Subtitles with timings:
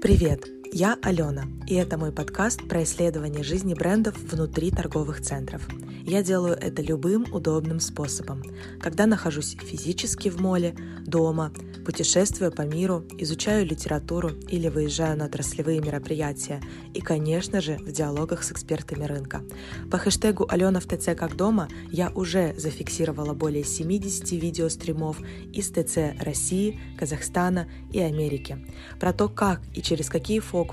[0.00, 0.55] Привет!
[0.78, 5.66] Я Алена, и это мой подкаст про исследование жизни брендов внутри торговых центров.
[6.04, 8.42] Я делаю это любым удобным способом,
[8.78, 10.76] когда нахожусь физически в моле,
[11.06, 11.50] дома,
[11.86, 16.60] путешествую по миру, изучаю литературу или выезжаю на отраслевые мероприятия
[16.92, 19.42] и, конечно же, в диалогах с экспертами рынка.
[19.90, 25.20] По хэштегу «Алена в ТЦ как дома» я уже зафиксировала более 70 видеостримов
[25.54, 28.58] из ТЦ России, Казахстана и Америки
[29.00, 30.65] про то, как и через какие фокусы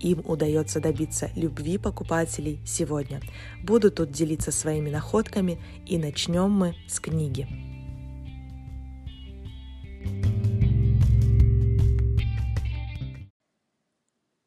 [0.00, 3.20] им удается добиться любви покупателей сегодня.
[3.62, 7.48] Буду тут делиться своими находками и начнем мы с книги.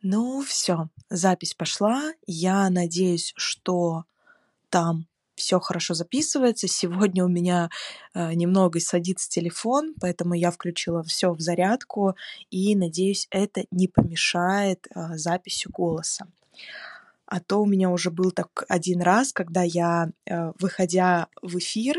[0.01, 2.13] Ну все, запись пошла.
[2.25, 4.05] Я надеюсь, что
[4.69, 6.67] там все хорошо записывается.
[6.67, 7.69] Сегодня у меня
[8.13, 12.15] э, немного садится телефон, поэтому я включила все в зарядку
[12.49, 16.27] и надеюсь, это не помешает э, записью голоса.
[17.27, 21.97] А то у меня уже был так один раз, когда я, э, выходя в эфир,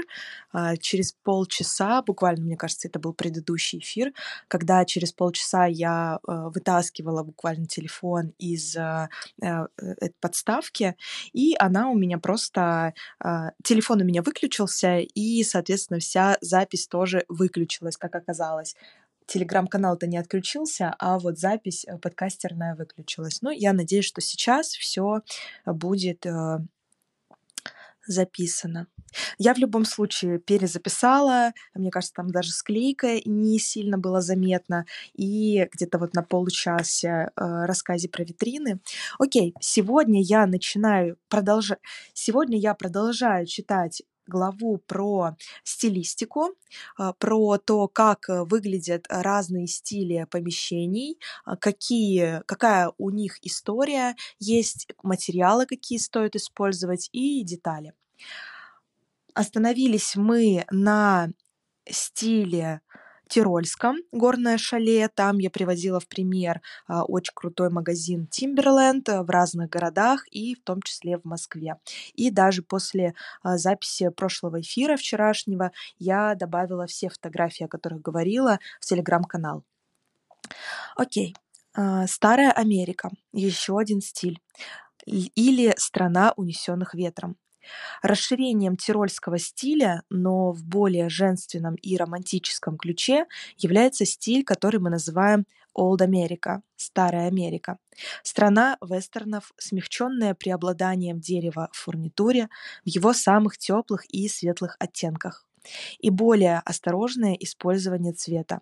[0.52, 4.12] а, через полчаса, буквально, мне кажется, это был предыдущий эфир,
[4.48, 9.08] когда через полчаса я э, вытаскивала буквально телефон из э,
[10.20, 10.96] подставки,
[11.32, 12.94] и она у меня просто...
[13.20, 18.74] А, телефон у меня выключился, и, соответственно, вся запись тоже выключилась, как оказалось
[19.28, 23.42] телеграм-канал-то не отключился, а вот запись э, подкастерная выключилась.
[23.42, 25.20] Ну, я надеюсь, что сейчас все
[25.66, 26.58] будет э,
[28.06, 28.88] записано.
[29.38, 35.68] Я в любом случае перезаписала, мне кажется, там даже склейка не сильно было заметно, и
[35.72, 38.80] где-то вот на получасе э, рассказе про витрины.
[39.18, 41.78] Окей, сегодня я начинаю продолжать,
[42.12, 46.50] сегодня я продолжаю читать главу про стилистику,
[46.96, 54.16] а, про то, как э, выглядят разные стили помещений, а, какие, какая у них история,
[54.38, 57.94] есть материалы, какие стоит использовать и детали.
[59.34, 61.28] Остановились мы на
[61.88, 62.80] стиле
[63.28, 65.08] Тирольском, горное шале.
[65.08, 70.62] Там я приводила в пример а, очень крутой магазин Timberland в разных городах и в
[70.62, 71.76] том числе в Москве.
[72.14, 78.58] И даже после а, записи прошлого эфира вчерашнего я добавила все фотографии, о которых говорила,
[78.80, 79.64] в телеграм-канал.
[80.96, 81.34] Окей.
[81.74, 83.10] А, Старая Америка.
[83.32, 84.40] Еще один стиль.
[85.06, 87.36] Или страна унесенных ветром.
[88.02, 93.26] Расширением тирольского стиля, но в более женственном и романтическом ключе,
[93.56, 95.46] является стиль, который мы называем
[95.76, 97.78] Old America, Старая Америка.
[98.22, 102.48] Страна вестернов, смягченная преобладанием дерева в фурнитуре
[102.84, 105.48] в его самых теплых и светлых оттенках
[105.98, 108.60] и более осторожное использование цвета.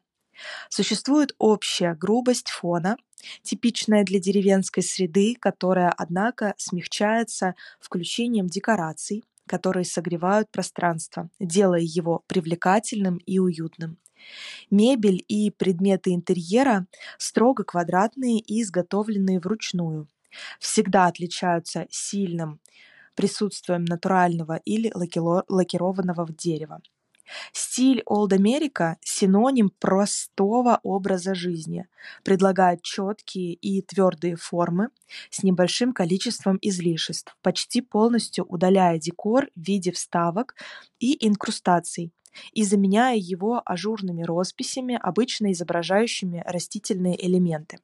[0.69, 2.97] Существует общая грубость фона,
[3.43, 13.19] типичная для деревенской среды, которая, однако, смягчается включением декораций, которые согревают пространство, делая его привлекательным
[13.19, 13.99] и уютным.
[14.71, 16.87] Мебель и предметы интерьера
[17.19, 20.09] строго квадратные и изготовленные вручную.
[20.59, 22.61] Всегда отличаются сильным
[23.15, 26.81] присутствием натурального или лакированного дерева.
[27.53, 31.87] Стиль Old America– синоним простого образа жизни,
[32.25, 34.89] предлагает четкие и твердые формы
[35.31, 40.55] с небольшим количеством излишеств, почти полностью удаляя декор в виде вставок
[40.99, 42.13] и инкрустаций
[42.53, 47.79] и заменяя его ажурными росписями, обычно изображающими растительные элементы.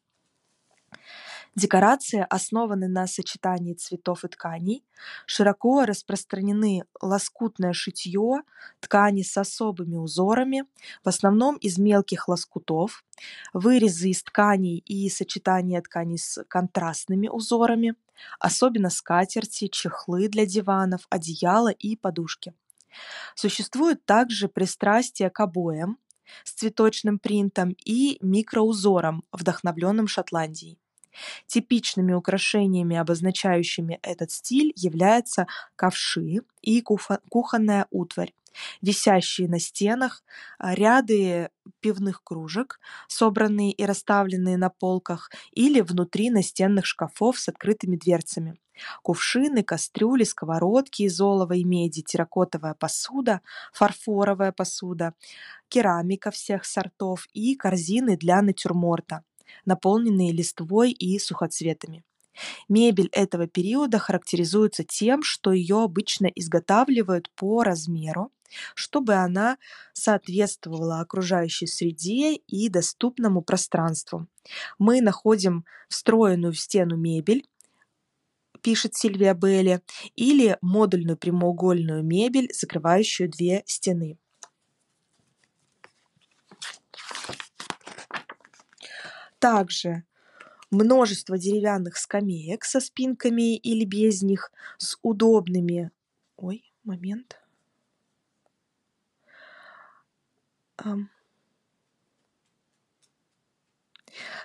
[1.54, 4.84] Декорации основаны на сочетании цветов и тканей.
[5.26, 8.40] Широко распространены лоскутное шитье,
[8.80, 10.64] ткани с особыми узорами,
[11.04, 13.04] в основном из мелких лоскутов,
[13.52, 17.96] вырезы из тканей и сочетание тканей с контрастными узорами,
[18.38, 22.54] особенно скатерти, чехлы для диванов, одеяла и подушки.
[23.34, 25.98] Существует также пристрастие к обоям
[26.44, 30.81] с цветочным принтом и микроузором, вдохновленным Шотландией.
[31.46, 38.32] Типичными украшениями, обозначающими этот стиль, являются ковши и кухонная утварь,
[38.80, 40.22] висящие на стенах,
[40.58, 41.50] а, ряды
[41.80, 48.58] пивных кружек, собранные и расставленные на полках или внутри настенных шкафов с открытыми дверцами.
[49.02, 53.42] Кувшины, кастрюли, сковородки из олова и меди, терракотовая посуда,
[53.72, 55.14] фарфоровая посуда,
[55.68, 59.24] керамика всех сортов и корзины для натюрморта
[59.64, 62.04] наполненные листвой и сухоцветами.
[62.68, 68.32] Мебель этого периода характеризуется тем, что ее обычно изготавливают по размеру,
[68.74, 69.58] чтобы она
[69.92, 74.26] соответствовала окружающей среде и доступному пространству.
[74.78, 77.46] Мы находим встроенную в стену мебель,
[78.62, 79.82] пишет Сильвия Белли,
[80.14, 84.18] или модульную прямоугольную мебель, закрывающую две стены.
[89.42, 90.04] Также
[90.70, 95.90] множество деревянных скамеек со спинками или без них, с удобными...
[96.36, 97.40] Ой, момент.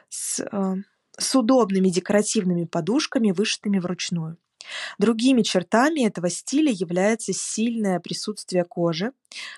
[0.09, 0.77] С, а,
[1.15, 4.39] с удобными декоративными подушками, вышитыми вручную.
[4.97, 9.11] Другими чертами этого стиля является сильное присутствие кожи,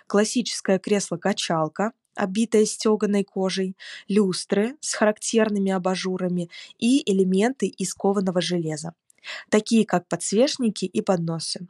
[0.06, 3.76] классическое кресло-качалка, обитое стеганой кожей,
[4.08, 8.94] люстры с характерными абажурами и элементы из кованого железа,
[9.50, 11.68] такие как подсвечники и подносы.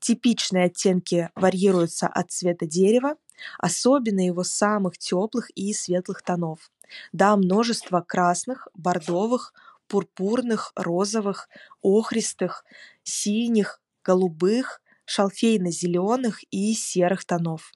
[0.00, 3.16] Типичные оттенки варьируются от цвета дерева,
[3.58, 6.70] особенно его самых теплых и светлых тонов,
[7.12, 9.52] до множества красных, бордовых,
[9.88, 11.48] пурпурных, розовых,
[11.82, 12.64] охристых,
[13.02, 17.72] синих, голубых, шалфейно-зеленых и серых тонов.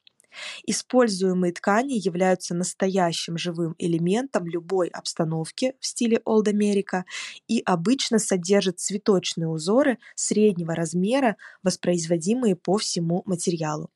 [0.67, 7.05] Используемые ткани являются настоящим живым элементом любой обстановки в стиле Old America
[7.49, 13.91] и обычно содержат цветочные узоры среднего размера, воспроизводимые по всему материалу.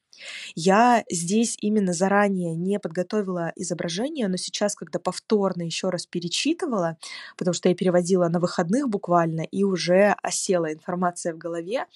[0.54, 6.96] Я здесь именно заранее не подготовила изображение, но сейчас, когда повторно еще раз перечитывала,
[7.36, 11.86] потому что я переводила на выходных буквально, и уже осела информация в голове,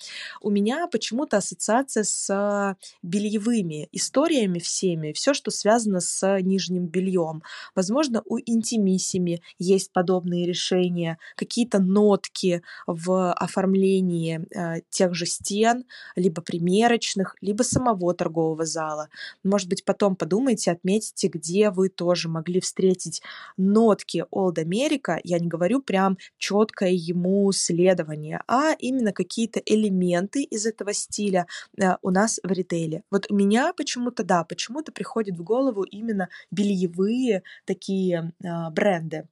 [0.40, 7.42] у меня почему-то ассоциация с бельевыми историями всеми, все, что связано с нижним бельем.
[7.74, 15.84] Возможно, у интимиссими есть подобные решения, какие-то нотки в оформлении э, тех же стен,
[16.16, 19.08] либо примерочных, либо самого торгового зала.
[19.42, 23.22] Может быть, потом подумайте, отметите, где вы тоже могли встретить
[23.56, 25.18] нотки Old America.
[25.24, 31.46] Я не говорю прям четкое ему следование, а именно какие-то элементы из этого стиля
[31.80, 33.02] э, у нас в ритейле.
[33.10, 39.26] Вот у меня почему-то, да, почему-то приходит в голову именно бельевые такие э, бренды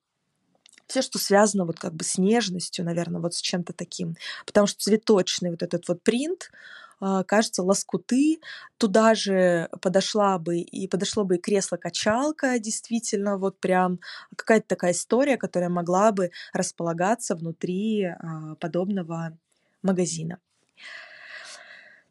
[0.87, 4.17] все, что связано вот как бы с нежностью, наверное, вот с чем-то таким.
[4.47, 8.39] Потому что цветочный вот этот вот принт, а, кажется, лоскуты.
[8.79, 14.01] Туда же подошла бы и подошло бы и кресло-качалка, действительно, вот прям
[14.37, 19.37] какая-то такая история, которая могла бы располагаться внутри а, подобного
[19.83, 20.39] магазина.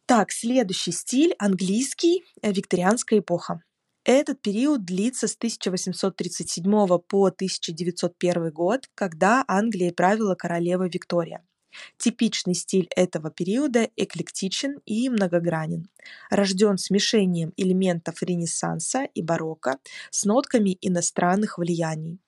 [0.05, 3.63] Так, следующий стиль английский, э, викторианская эпоха.
[4.03, 6.63] Этот период длится с 1837
[6.99, 11.43] по 1901 год, когда Англией правила королева Виктория.
[11.97, 15.89] Типичный стиль этого периода эклектичен и многогранен.
[16.29, 19.77] Рожден смешением элементов Ренессанса и барокко
[20.11, 22.19] с нотками иностранных влияний.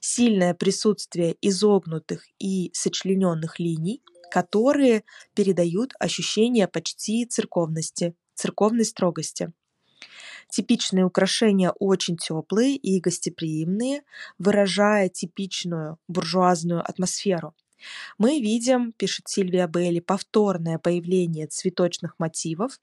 [0.00, 5.04] Сильное присутствие изогнутых и сочлененных линий, которые
[5.34, 9.52] передают ощущение почти церковности, церковной строгости.
[10.50, 14.02] Типичные украшения очень теплые и гостеприимные,
[14.38, 17.54] выражая типичную буржуазную атмосферу.
[18.18, 22.80] Мы видим, пишет Сильвия Белли, повторное появление цветочных мотивов,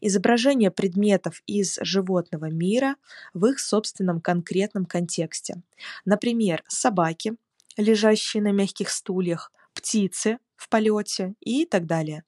[0.00, 2.96] изображение предметов из животного мира
[3.34, 5.62] в их собственном конкретном контексте.
[6.04, 7.36] Например, собаки,
[7.76, 12.24] лежащие на мягких стульях, птицы в полете и так далее.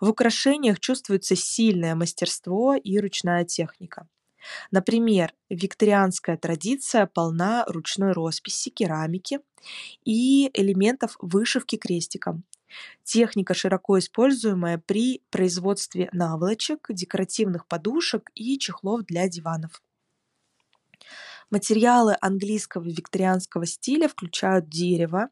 [0.00, 4.06] В украшениях чувствуется сильное мастерство и ручная техника.
[4.70, 9.40] Например, викторианская традиция полна ручной росписи, керамики
[10.04, 12.44] и элементов вышивки крестиком.
[13.04, 19.80] Техника, широко используемая при производстве наволочек, декоративных подушек и чехлов для диванов.
[21.50, 25.28] Материалы английского викторианского стиля включают дерево,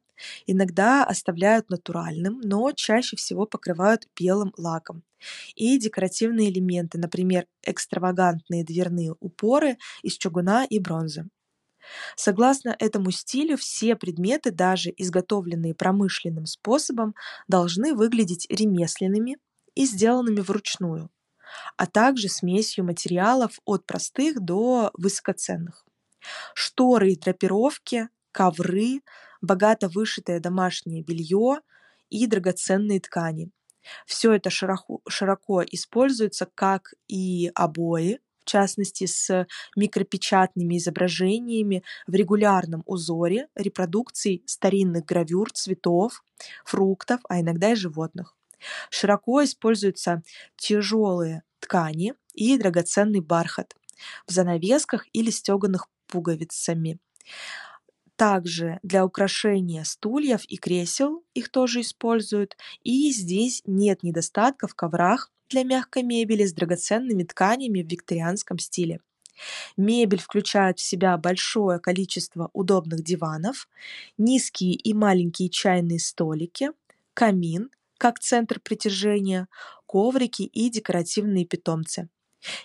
[0.47, 5.03] иногда оставляют натуральным, но чаще всего покрывают белым лаком.
[5.55, 11.29] И декоративные элементы, например, экстравагантные дверные упоры из чугуна и бронзы.
[12.17, 17.15] Согласно этому стилю, все предметы, даже изготовленные промышленным способом,
[17.49, 19.39] должны выглядеть ремесленными
[19.75, 21.11] и сделанными вручную,
[21.77, 25.85] а также смесью материалов от простых до высокоценных.
[26.55, 29.01] Шторы и драпировки, ковры,
[29.41, 31.61] богато вышитое домашнее белье
[32.11, 33.51] и драгоценные ткани.
[34.07, 42.83] Все это широко, широко используется как и обои в частности с микропечатными изображениями в регулярном
[42.87, 46.25] узоре репродукций старинных гравюр, цветов,
[46.65, 48.37] фруктов, а иногда и животных.
[48.91, 50.23] Широко используются
[50.57, 53.75] тяжелые ткани и драгоценный бархат
[54.27, 56.99] в занавесках или стеганых пуговицами.
[58.17, 62.57] Также для украшения стульев и кресел их тоже используют.
[62.83, 69.01] И здесь нет недостатка в коврах для мягкой мебели с драгоценными тканями в викторианском стиле.
[69.79, 73.69] Мебель включает в себя большое количество удобных диванов,
[74.19, 76.71] низкие и маленькие чайные столики,
[77.15, 79.47] камин как центр притяжения,
[79.87, 82.09] коврики и декоративные питомцы.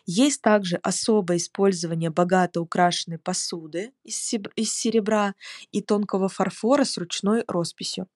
[0.06, 5.36] Есть также особое использование богато украшенной посуды из серебра
[5.72, 8.08] и тонкого фарфора с ручной росписью.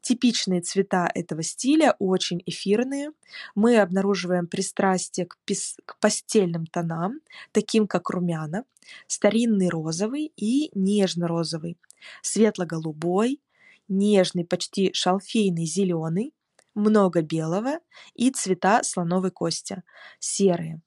[0.00, 3.10] Типичные цвета этого стиля очень эфирные.
[3.54, 7.20] Мы обнаруживаем пристрастие к, пис- к постельным тонам,
[7.52, 8.64] таким как румяна,
[9.08, 11.76] старинный розовый и нежно-розовый,
[12.22, 13.40] светло-голубой,
[13.88, 16.32] нежный, почти шалфейный зеленый,
[16.74, 17.80] много белого
[18.14, 19.82] и цвета слоновой кости,
[20.20, 20.82] серые,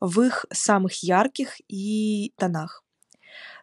[0.00, 2.84] в их самых ярких и тонах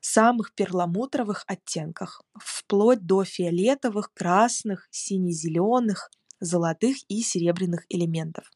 [0.02, 8.50] самых перламутровых оттенках, вплоть до фиолетовых, красных, сине-зеленых, золотых и серебряных элементов.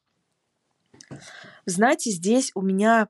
[1.66, 3.08] Знаете, здесь у меня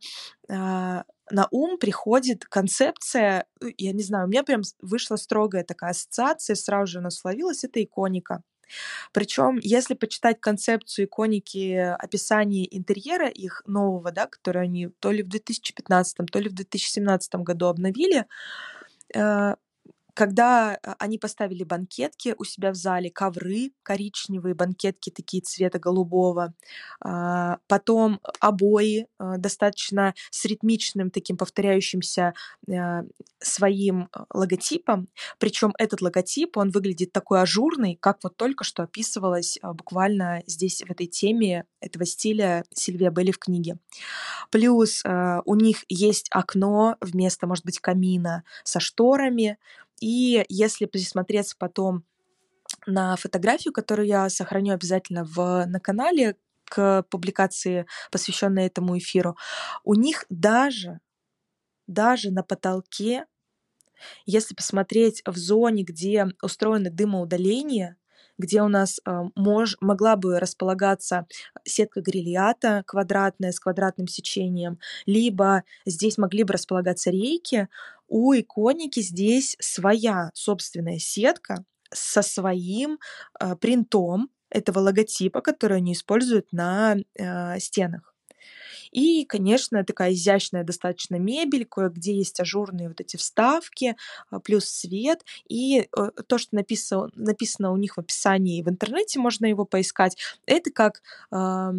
[0.49, 5.91] э, на ум приходит концепция, э, я не знаю, у меня прям вышла строгая такая
[5.91, 8.43] ассоциация, сразу же она словилась, это иконика.
[9.13, 15.29] Причем, если почитать концепцию иконики описания интерьера их нового, да, который они то ли в
[15.29, 18.27] 2015, то ли в 2017 году обновили,
[19.15, 19.55] э,
[20.15, 26.55] когда а, они поставили банкетки у себя в зале, ковры коричневые, банкетки такие цвета голубого,
[27.01, 32.35] а, потом обои а, достаточно с ритмичным таким повторяющимся
[33.39, 40.43] своим логотипом, причем этот логотип, он выглядит такой ажурный, как вот только что описывалось буквально
[40.47, 43.79] здесь в этой теме этого стиля Сильвия Белли в книге.
[44.51, 49.59] Плюс у них есть окно вместо, может быть, камина со шторами,
[50.03, 52.05] и если присмотреться потом
[52.87, 59.37] на фотографию, которую я сохраню обязательно в, на канале к публикации, посвященной этому эфиру,
[59.85, 60.99] у них даже,
[61.87, 63.27] даже на потолке,
[64.27, 67.97] если посмотреть в зоне, где устроено дымоудаление,
[68.39, 71.27] где у нас э, мож, могла бы располагаться
[71.65, 77.69] сетка грильята квадратная с квадратным сечением, либо здесь могли бы располагаться рейки,
[78.13, 82.99] у иконики здесь своя собственная сетка со своим
[83.41, 88.15] э, принтом этого логотипа, который они используют на э, стенах.
[88.91, 93.97] И, конечно, такая изящная достаточно мебель, кое-где есть ажурные вот эти вставки,
[94.31, 95.25] а, плюс свет.
[95.49, 100.19] И э, то, что написано, написано у них в описании в интернете, можно его поискать,
[100.45, 101.01] это как
[101.31, 101.73] а,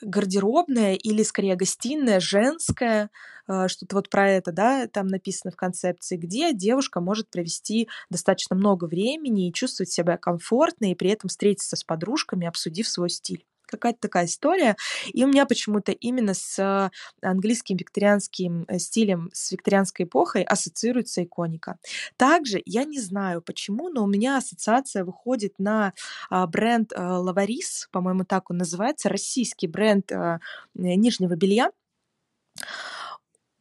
[0.00, 3.10] гардеробная или скорее гостиная женская,
[3.46, 8.56] а, что-то вот про это, да, там написано в концепции, где девушка может провести достаточно
[8.56, 13.44] много времени и чувствовать себя комфортно, и при этом встретиться с подружками, обсудив свой стиль
[13.66, 14.76] какая-то такая история.
[15.12, 21.78] И у меня почему-то именно с английским викторианским э, стилем, с викторианской эпохой ассоциируется иконика.
[22.16, 25.92] Также я не знаю почему, но у меня ассоциация выходит на
[26.30, 30.40] а, бренд Лаварис, по-моему, так он называется, российский бренд а,
[30.74, 31.70] нижнего белья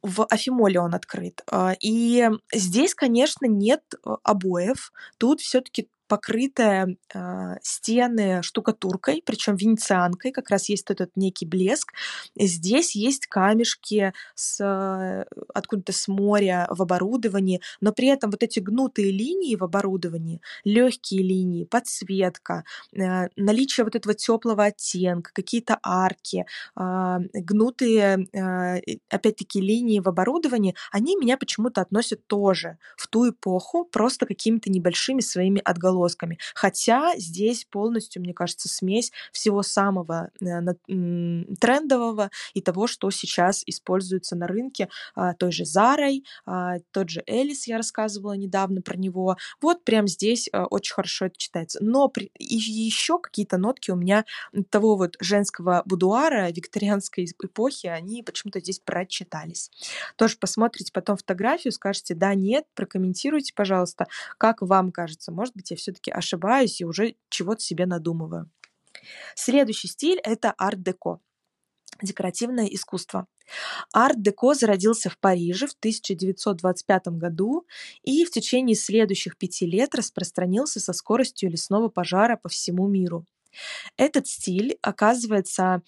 [0.06, 1.44] в Афимоле он открыт.
[1.82, 4.94] И здесь, конечно, нет э, обоев.
[5.18, 11.94] Тут все-таки покрытая э, стены штукатуркой, причем венецианкой, как раз есть этот некий блеск.
[12.38, 18.60] Здесь есть камешки с, э, откуда-то с моря в оборудовании, но при этом вот эти
[18.60, 26.46] гнутые линии в оборудовании, легкие линии, подсветка, э, наличие вот этого теплого оттенка, какие-то арки,
[26.76, 33.86] э, гнутые, э, опять-таки, линии в оборудовании, они меня почему-то относят тоже в ту эпоху,
[33.86, 36.38] просто какими-то небольшими своими отголосками отголосками.
[36.54, 40.46] Хотя здесь полностью, мне кажется, смесь всего самого э,
[41.60, 46.24] трендового и того, что сейчас используется на рынке а, той же Зарой,
[46.92, 49.38] тот же Элис, я рассказывала недавно про него.
[49.62, 51.80] Вот прям здесь э, очень хорошо это читается.
[51.82, 52.32] Но при...
[52.38, 54.26] еще какие-то нотки у меня
[54.70, 59.72] того вот женского будуара викторианской эпохи, они почему-то здесь прочитались.
[60.16, 65.32] Тоже посмотрите потом фотографию, скажете да, нет, прокомментируйте, пожалуйста, как вам кажется.
[65.32, 68.50] Может быть, я все-таки ошибаюсь и уже чего-то себе надумываю.
[69.36, 71.20] Следующий стиль— это арт-деко
[72.02, 73.28] декоративное искусство.
[73.94, 77.66] Арт-деко зародился в Париже в 1925 году
[78.04, 83.26] и в течение следующих пяти лет распространился со скоростью лесного пожара по всему миру.
[83.98, 85.84] Этот стиль оказывается,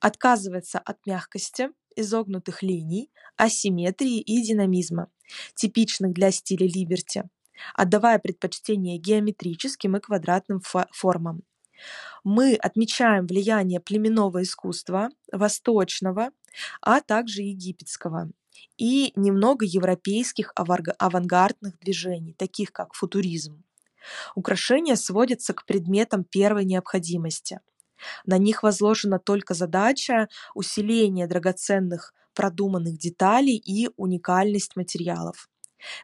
[0.00, 5.10] отказывается от мягкости, изогнутых линий, асимметрии и динамизма,
[5.54, 7.24] типичных для стиля Либерти,
[7.74, 10.60] отдавая предпочтение геометрическим и квадратным
[10.92, 11.42] формам.
[12.24, 16.30] Мы отмечаем влияние племенного искусства, восточного,
[16.80, 18.30] а также египетского,
[18.78, 23.62] и немного европейских авангардных движений, таких как футуризм.
[24.34, 27.60] Украшения сводятся к предметам первой необходимости.
[28.24, 35.48] На них возложена только задача усиления драгоценных продуманных деталей и уникальность материалов.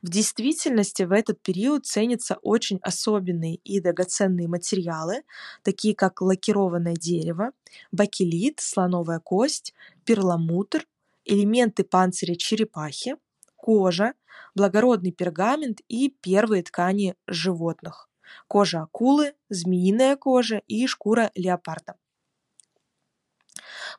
[0.03, 5.23] В действительности в этот период ценятся очень особенные и драгоценные материалы,
[5.62, 7.53] такие как лакированное дерево,
[7.91, 9.75] бакелит, слоновая кость,
[10.05, 10.87] перламутр,
[11.25, 13.17] элементы панциря черепахи,
[13.57, 14.15] кожа,
[14.55, 18.09] благородный пергамент и первые ткани животных–
[18.49, 21.95] кожа акулы, змеиная кожа и шкура леопарда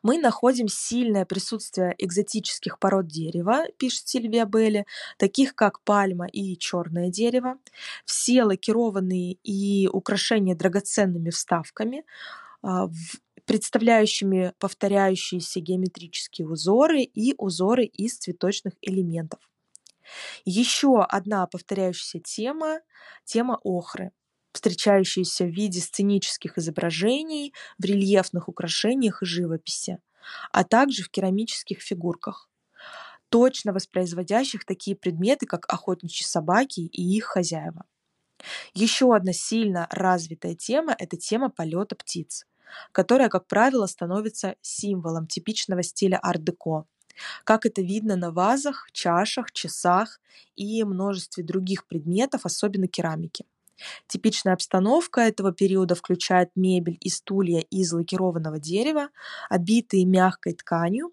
[0.02, 4.86] мы находим сильное присутствие экзотических пород дерева, пишет Сильвия Белли,
[5.18, 7.58] таких как пальма и черное дерево,
[8.04, 12.04] все лакированные и украшения драгоценными вставками,
[12.62, 12.88] а,
[13.44, 19.40] представляющими повторяющиеся геометрические узоры и узоры из цветочных элементов.
[20.44, 22.80] Еще одна повторяющаяся тема–
[23.24, 24.12] тема охры–
[24.54, 29.98] встречающиеся в виде сценических изображений, в рельефных украшениях и живописи,
[30.52, 32.48] а также в керамических фигурках,
[33.28, 37.84] точно воспроизводящих такие предметы, как охотничьи собаки и их хозяева.
[38.74, 42.46] Еще одна сильно развитая тема– это тема полета птиц,
[42.92, 46.86] которая, как правило, становится символом типичного стиля ар-деко,
[47.44, 50.20] как это видно на вазах, чашах, часах
[50.56, 53.46] и множестве других предметов, особенно керамики.
[54.06, 59.08] Типичная обстановка этого периода включает мебель и стулья из лакированного дерева,
[59.50, 61.12] обитые мягкой тканью.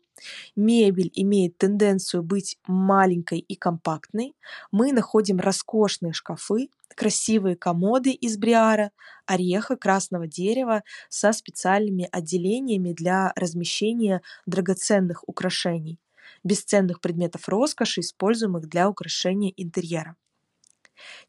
[0.56, 4.36] Мебель имеет тенденцию быть маленькой и компактной.
[4.72, 8.92] Мы находим роскошные шкафы, красивые комоды из бриара,
[9.26, 16.00] ореха красного дерева со специальными отделениями для размещения драгоценных украшений,
[16.44, 20.16] бесценных предметов роскоши, используемых для украшения интерьера.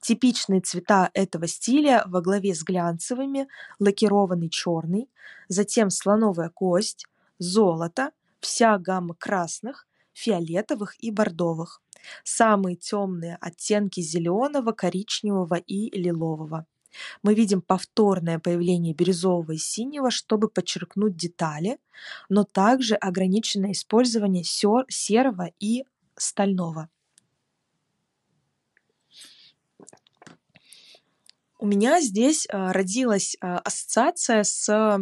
[0.00, 5.08] Типичные цвета этого стиля во главе с глянцевыми, лакированный черный,
[5.48, 7.06] затем слоновая кость,
[7.38, 11.80] золото, вся гамма красных, фиолетовых и бордовых.
[12.24, 16.66] Самые темные оттенки зеленого, коричневого и лилового.
[17.22, 21.78] Мы видим повторное появление бирюзового и синего, чтобы подчеркнуть детали,
[22.28, 25.84] но также ограниченное использование серого и
[26.16, 26.90] стального.
[31.62, 34.98] У меня здесь а, родилась а, ассоциация с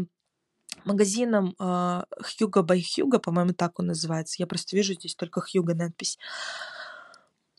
[0.84, 2.04] магазином а,
[2.38, 4.36] Hugo by Hugo, по-моему, так он называется.
[4.38, 6.18] Я просто вижу здесь только Hugo надпись.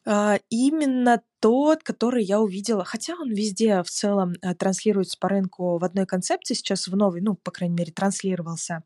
[0.06, 5.78] А, именно тот, который я увидела, хотя он везде в целом э, транслируется по рынку
[5.78, 8.84] в одной концепции, сейчас в новой, ну, по крайней мере, транслировался,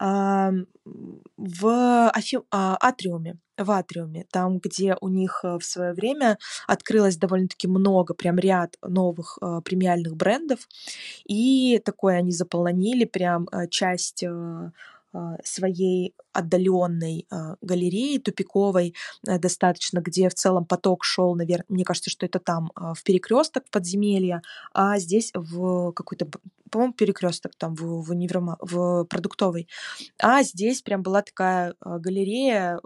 [0.00, 2.38] в Афи...
[2.50, 8.14] А, Атриуме, в Атриуме, там, где у них э, в свое время открылось довольно-таки много,
[8.14, 10.68] прям ряд новых э, премиальных брендов,
[11.24, 14.72] и такое они заполонили прям часть а,
[15.44, 18.94] своей отдаленной а, галереи, тупиковой
[19.26, 23.02] э, достаточно, где в целом поток шел, наверное, мне кажется, что это там а, в
[23.02, 26.26] перекресток в подземелье, а здесь в какой-то,
[26.70, 29.68] по-моему, перекресток там в, в, универма, в продуктовой.
[30.18, 32.80] А здесь прям была такая галерея,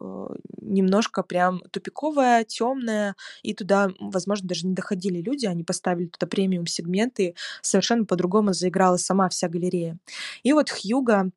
[0.60, 6.66] немножко прям тупиковая, темная, и туда, возможно, даже не доходили люди, они поставили туда премиум
[6.66, 9.98] сегменты, совершенно по-другому заиграла сама вся галерея.
[10.42, 11.30] И вот Хьюга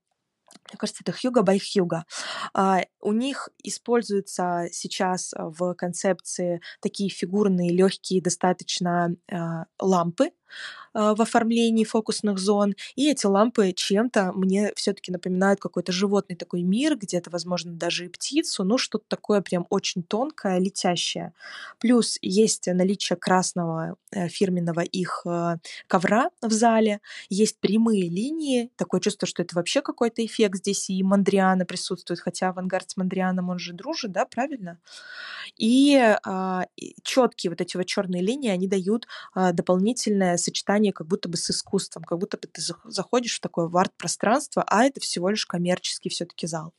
[0.72, 2.06] мне кажется, это Хьюга by Хьюга.
[3.02, 10.32] У них используются сейчас в концепции такие фигурные, легкие достаточно а, лампы,
[10.94, 12.76] а, в оформлении фокусных зон.
[12.96, 18.10] И эти лампы чем-то мне все-таки напоминают какой-то животный такой мир, где-то, возможно, даже и
[18.10, 21.34] птицу, ну что-то такое прям очень тонкое, летящее.
[21.80, 29.00] Плюс есть наличие красного э, фирменного их э, ковра в зале, есть прямые линии, такое
[29.00, 33.60] чувство, что это вообще какой-то эффект здесь и Мандриана присутствует, хотя авангард с Мандрианом, он
[33.60, 34.80] же дружит, да, правильно?
[35.58, 36.66] И, а,
[37.04, 41.50] четкие вот эти вот черные линии, они дают а, дополнительное сочетание как будто бы с
[41.50, 46.48] искусством, как будто бы ты заходишь в такое арт-пространство, а это всего лишь коммерческий все-таки
[46.48, 46.74] зал.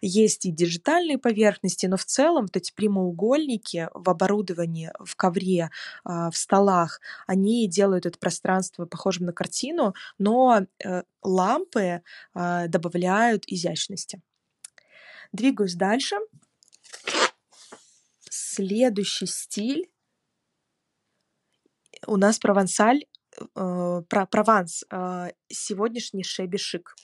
[0.00, 5.70] Есть и диджитальные поверхности, но в целом вот эти прямоугольники в оборудовании, в ковре,
[6.04, 12.02] а, в столах, они делают это пространство похожим на картину, но э, лампы
[12.34, 14.20] а, добавляют изящности.
[15.32, 16.16] Двигаюсь дальше.
[18.28, 19.90] Следующий стиль
[22.06, 23.04] у нас провансаль,
[23.38, 26.94] э, прованс, э, сегодняшний шеби шик.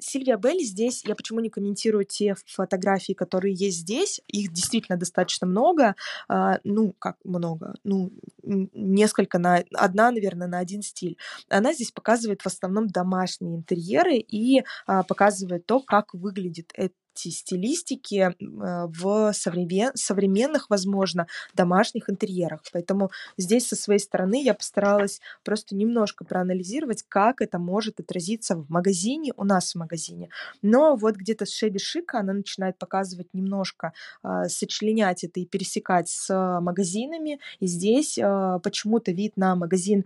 [0.00, 5.46] Сильвия Белли здесь, я почему не комментирую те фотографии, которые есть здесь, их действительно достаточно
[5.46, 5.94] много,
[6.28, 11.16] а, ну, как много, ну, несколько на, одна, наверное, на один стиль.
[11.48, 17.34] Она здесь показывает в основном домашние интерьеры и а, показывает то, как выглядит это эти
[17.34, 19.90] стилистики а, в современ...
[19.94, 22.62] современных, возможно, домашних интерьерах.
[22.72, 28.68] Поэтому здесь со своей стороны я постаралась просто немножко проанализировать, как это может отразиться в
[28.70, 30.28] магазине, у нас в магазине.
[30.62, 36.08] Но вот где-то с Шеби Шика она начинает показывать немножко, э, сочленять это и пересекать
[36.08, 37.40] с магазинами.
[37.60, 40.04] И здесь э, почему-то вид на магазин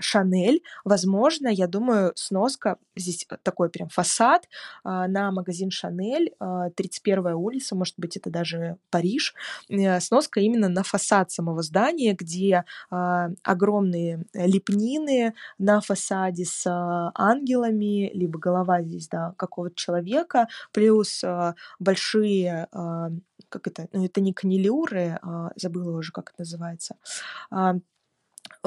[0.00, 0.62] Шанель.
[0.84, 4.48] Возможно, я думаю, сноска, здесь такой прям фасад э,
[4.84, 6.32] на магазин Шанель,
[6.76, 9.34] 31 улица, может быть, это даже Париж.
[9.68, 17.10] Э, сноска именно на фасад самого здания, где а, огромные лепнины на фасаде с а,
[17.14, 22.68] ангелами, либо голова здесь, да, какого-то человека, плюс а, большие
[23.48, 25.18] как это, ну это не канилюры,
[25.56, 26.96] забыла уже, как это называется.
[27.50, 27.80] В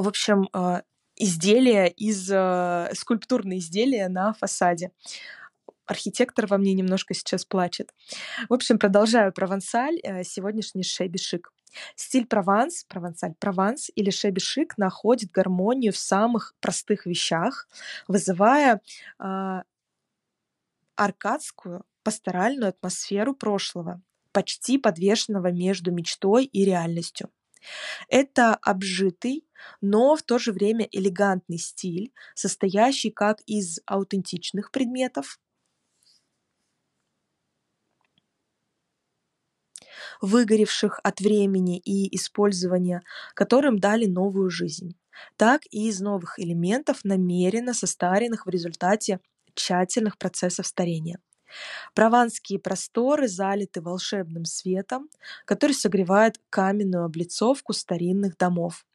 [0.08, 0.48] общем,
[1.16, 2.26] изделия из
[2.98, 4.92] скульптурные изделия на фасаде
[5.88, 7.94] архитектор во мне немножко сейчас плачет.
[8.50, 11.52] В общем, продолжаю провансаль, э, сегодняшний шеби-шик.
[11.96, 17.68] Стиль прованс, провансаль, прованс или шеби-шик находит гармонию в самых простых вещах,
[18.08, 18.82] вызывая
[19.20, 19.62] э,
[20.96, 27.30] аркадскую пасторальную атмосферу прошлого, почти подвешенного между мечтой и реальностью.
[28.08, 29.46] Это обжитый,
[29.82, 35.40] но в то же время элегантный стиль, состоящий как из аутентичных предметов,
[40.22, 43.02] выгоревших от времени и использования,
[43.34, 44.96] которым дали новую жизнь,
[45.36, 49.20] так и из новых элементов, намеренно состаренных в результате
[49.54, 51.20] тщательных процессов старения.
[51.94, 55.10] Прованские просторы залиты волшебным светом,
[55.46, 58.86] который согревает каменную облицовку старинных домов,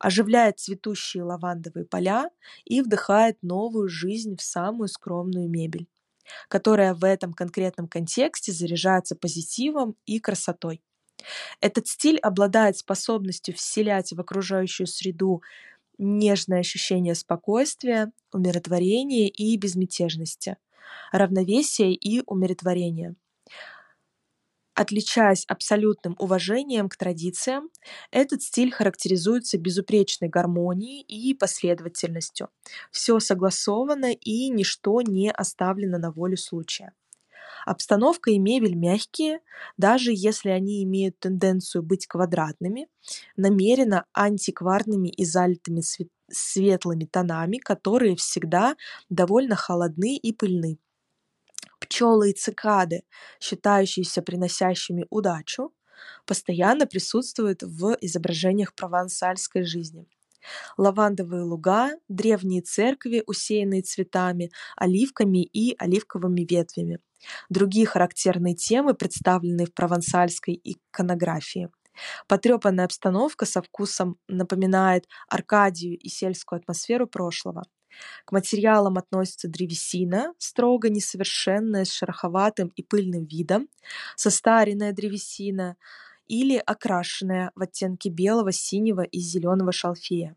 [0.00, 2.30] оживляет цветущие лавандовые поля
[2.64, 5.86] и вдыхает новую жизнь в самую скромную мебель
[6.48, 10.82] которая в этом конкретном контексте заряжается позитивом и красотой.
[11.60, 15.42] Этот стиль обладает способностью вселять в окружающую среду
[15.98, 20.56] нежное ощущение спокойствия, умиротворения и безмятежности,
[21.12, 23.14] равновесия и умиротворения.
[24.74, 27.68] Отличаясь абсолютным уважением к традициям,
[28.10, 32.48] этот стиль характеризуется безупречной гармонией и последовательностью.
[32.90, 36.94] Все согласовано и ничто не оставлено на волю случая.
[37.66, 39.40] Обстановка и мебель мягкие,
[39.76, 42.88] даже если они имеют тенденцию быть квадратными,
[43.36, 45.82] намеренно антикварными и залитыми
[46.30, 48.76] светлыми тонами, которые всегда
[49.10, 50.78] довольно холодны и пыльны.
[51.82, 53.02] Пчелы и цикады,
[53.40, 55.72] считающиеся приносящими удачу,
[56.26, 60.06] постоянно присутствуют в изображениях провансальской жизни.
[60.76, 67.00] Лавандовые луга, древние церкви, усеянные цветами, оливками и оливковыми ветвями.
[67.48, 71.68] Другие характерные темы, представленные в провансальской иконографии.
[72.28, 77.64] Потрепанная обстановка со вкусом напоминает Аркадию и сельскую атмосферу прошлого.
[78.24, 83.68] К материалам относятся древесина, строго несовершенная, с шероховатым и пыльным видом,
[84.16, 85.76] состаренная древесина
[86.26, 90.36] или окрашенная в оттенки белого, синего и зеленого шалфея.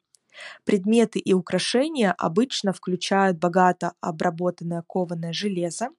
[0.65, 5.89] Предметы и украшения обычно включают богато обработанное кованое железо,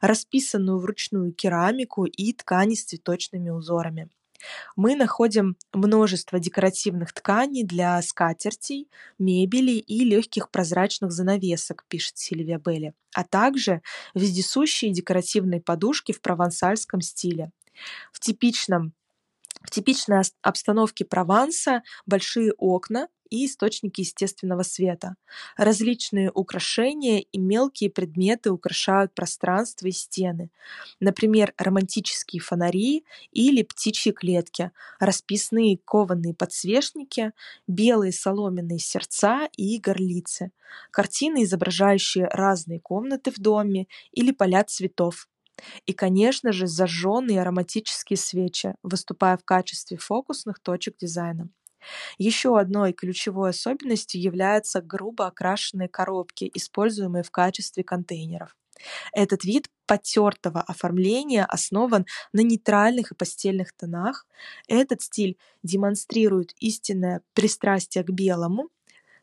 [0.00, 4.08] расписанную вручную керамику и ткани с цветочными узорами.
[4.76, 12.94] Мы находим множество декоративных тканей для скатертей, мебели и легких прозрачных занавесок, пишет Сильвия Белли,
[13.14, 13.82] а также
[14.14, 17.52] вездесущие декоративные подушки в провансальском стиле.
[18.12, 18.92] В типичном
[19.62, 25.14] в типичной обстановке Прованса большие окна и источники естественного света.
[25.56, 30.50] Различные украшения и мелкие предметы украшают пространство и стены.
[30.98, 37.32] Например, романтические фонари или птичьи клетки, расписные кованые подсвечники,
[37.66, 40.52] белые соломенные сердца и горлицы,
[40.90, 45.28] картины, изображающие разные комнаты в доме или поля цветов,
[45.86, 51.48] и, конечно же, зажженные ароматические свечи, выступая в качестве фокусных точек дизайна.
[52.18, 58.56] Еще одной ключевой особенностью являются грубо окрашенные коробки, используемые в качестве контейнеров.
[59.12, 64.26] Этот вид потертого оформления основан на нейтральных и постельных тонах.
[64.68, 68.68] Этот стиль демонстрирует истинное пристрастие к белому,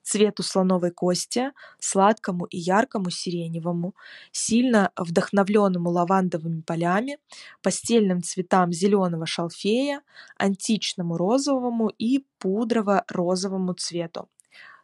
[0.08, 3.94] цвету слоновой кости, сладкому и яркому сиреневому,
[4.32, 7.18] сильно вдохновленному лавандовыми полями,
[7.62, 10.02] постельным цветам зеленого шалфея,
[10.38, 14.30] античному розовому и пудрово-розовому цвету.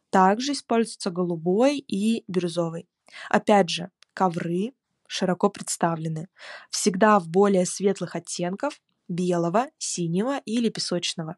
[0.09, 2.89] Также используются голубой и бирюзовый.
[3.29, 4.73] Опять же, ковры
[5.07, 6.27] широко представлены,
[6.69, 11.38] всегда в более светлых оттенков белого, синего или песочного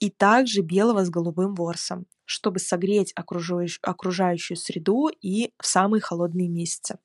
[0.00, 6.98] и также белого с голубым ворсом, чтобы согреть окружающую среду и в самые холодные месяцы.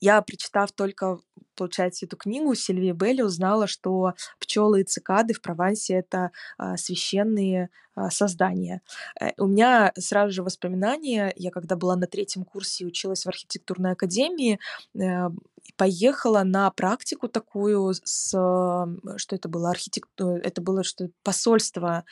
[0.00, 1.18] Я, прочитав только,
[1.56, 7.70] получается, эту книгу Сильвии Белли, узнала, что пчелы и цикады в Провансе это а, священные
[7.94, 8.82] а, создания.
[9.20, 13.28] Э, у меня сразу же воспоминания, я когда была на третьем курсе и училась в
[13.28, 14.58] архитектурной академии,
[14.94, 15.28] э,
[15.76, 22.04] поехала на практику такую с что это было архитектура это было что посольство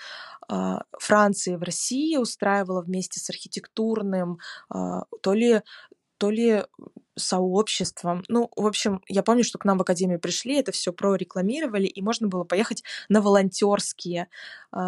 [0.51, 4.39] э, Франции в России устраивало вместе с архитектурным
[4.75, 5.63] э, то ли
[6.19, 6.65] то ли
[7.19, 8.25] сообществом.
[8.29, 12.03] Ну, в общем, я помню, что к нам в академию пришли, это все прорекламировали, и
[12.03, 14.29] можно было поехать на волонтерские
[14.73, 14.79] э,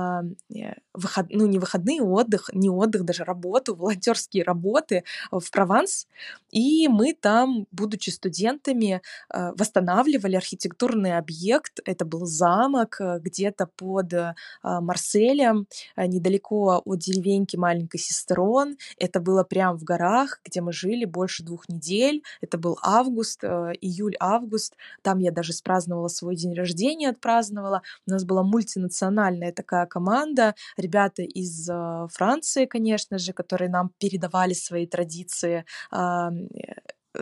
[0.95, 6.07] выход, ну, не выходные, отдых, не отдых, даже работу, волонтерские работы в Прованс.
[6.51, 11.81] И мы там, будучи студентами, э, восстанавливали архитектурный объект.
[11.85, 15.67] Это был замок э, где-то под э, Марселем,
[15.97, 18.77] э, недалеко от деревеньки маленькой Сестерон.
[18.99, 23.73] Это было прямо в горах, где мы жили больше двух недель это был август, э,
[23.81, 24.77] июль-август.
[25.03, 27.83] Там я даже спраздновала свой день рождения, отпраздновала.
[28.07, 30.55] У нас была мультинациональная такая команда.
[30.77, 36.31] Ребята из э, Франции, конечно же, которые нам передавали свои традиции Э,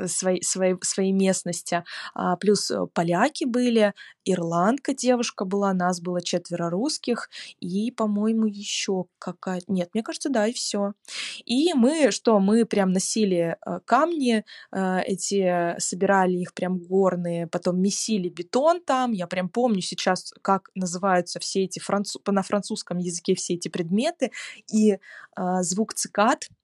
[0.07, 1.85] своей, своей, своей местности.
[2.15, 9.07] А, плюс э, поляки были, ирландка девушка была, нас было четверо русских, и, по-моему, еще
[9.19, 9.65] какая-то...
[9.73, 10.93] Нет, мне кажется, да, и все.
[11.45, 18.29] И мы что, мы прям носили э, камни, эти собирали их прям горные, потом месили
[18.29, 19.13] бетон там.
[19.13, 22.21] Я прям помню сейчас, как называются все эти француз...
[22.27, 24.31] на французском языке все эти предметы.
[24.73, 24.99] И
[25.63, 26.49] звук цикад—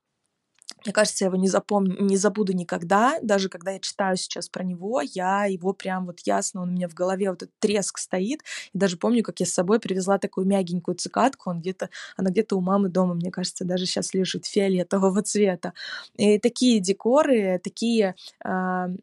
[0.85, 3.19] мне кажется, я его не запомню, не забуду никогда.
[3.23, 6.89] Даже когда я читаю сейчас про него, я его прям вот ясно, он у меня
[6.89, 8.43] в голове вот этот треск стоит.
[8.73, 12.57] И даже помню, как я с собой привезла такую мягенькую цикадку, он где-то, она где-то
[12.57, 15.73] у мамы дома, мне кажется, даже сейчас лежит фиолетового цвета.
[16.17, 18.49] И такие декоры, такие э,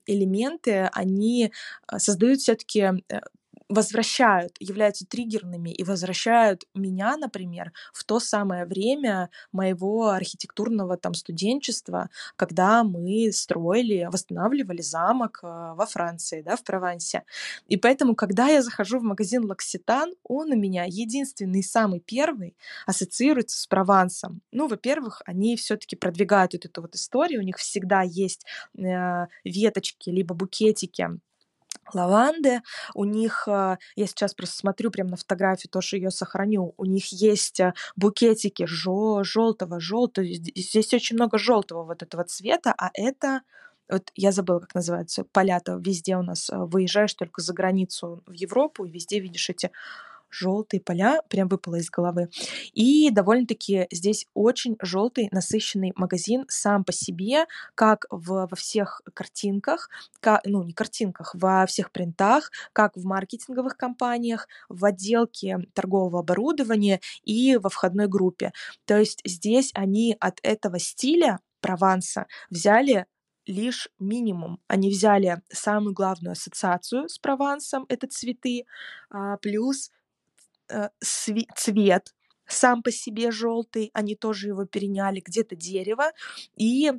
[0.05, 1.51] элементы, они
[1.87, 3.19] а, создают все-таки э,
[3.71, 12.09] возвращают, являются триггерными и возвращают меня, например, в то самое время моего архитектурного там студенчества,
[12.35, 17.23] когда мы строили, восстанавливали замок э, во Франции, да, в Провансе.
[17.67, 22.55] И поэтому, когда я захожу в магазин Лакситан, он у меня единственный, самый первый
[22.85, 24.41] ассоциируется с Провансом.
[24.51, 28.45] Ну, во-первых, они все-таки продвигают вот эту вот историю, у них всегда есть
[28.77, 31.09] э, веточки либо букетики
[31.95, 32.61] лаванды.
[32.93, 37.11] У них, э, я сейчас просто смотрю прямо на фотографию, тоже ее сохраню, у них
[37.11, 43.41] есть э, букетики желтого, желтого, здесь очень много желтого вот этого цвета, а это
[43.89, 48.31] вот я забыла, как называется, поля-то везде у нас э, выезжаешь только за границу в
[48.31, 49.71] Европу, и везде видишь эти
[50.31, 52.29] желтые поля, прям выпало из головы.
[52.73, 59.89] И довольно-таки здесь очень желтый, насыщенный магазин сам по себе, как в, во всех картинках,
[60.19, 66.99] как, ну не картинках, во всех принтах, как в маркетинговых компаниях, в отделке торгового оборудования
[67.23, 68.51] и во входной группе.
[68.85, 73.05] То есть здесь они от этого стиля Прованса взяли
[73.45, 74.59] лишь минимум.
[74.67, 78.65] Они взяли самую главную ассоциацию с Провансом, это цветы,
[79.09, 79.91] а, плюс
[81.55, 82.13] цвет
[82.47, 86.11] сам по себе желтый, они тоже его переняли, где-то дерево,
[86.55, 86.91] и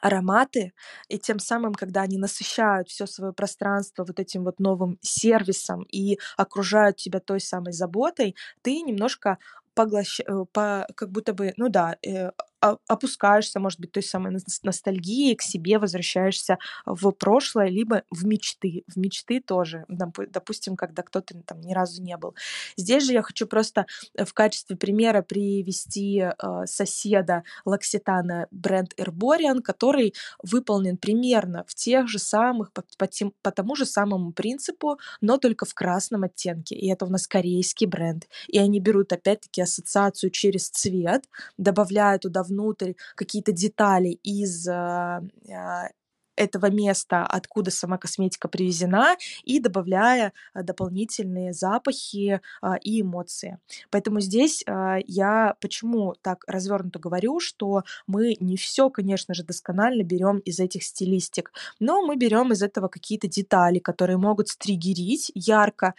[0.00, 0.72] ароматы,
[1.08, 6.18] и тем самым, когда они насыщают все свое пространство вот этим вот новым сервисом и
[6.36, 9.38] окружают тебя той самой заботой, ты немножко
[9.74, 10.20] поглощ...
[10.20, 10.86] Э, по...
[10.96, 16.58] как будто бы, ну да, э, опускаешься, может быть, той самой ностальгии, к себе возвращаешься
[16.84, 18.84] в прошлое, либо в мечты.
[18.86, 22.34] В мечты тоже, допустим, когда кто-то там ни разу не был.
[22.76, 26.32] Здесь же я хочу просто в качестве примера привести э,
[26.66, 33.50] соседа Лакситана бренд Herborian, который выполнен примерно в тех же самых, по, по, тем, по
[33.50, 36.74] тому же самому принципу, но только в красном оттенке.
[36.74, 38.28] И это у нас корейский бренд.
[38.48, 41.24] И они берут опять-таки ассоциацию через цвет,
[41.58, 45.88] добавляют туда внутрь какие-то детали из а, а,
[46.36, 52.40] этого места, откуда сама косметика привезена, и добавляя а, дополнительные запахи
[52.82, 53.58] и эмоции.
[53.90, 54.64] Поэтому здесь
[55.06, 60.82] я почему так развернуто говорю, что мы не все, конечно же, досконально берем из этих
[60.82, 65.94] стилистик, но мы берем из этого какие-то детали, которые могут стригерить ярко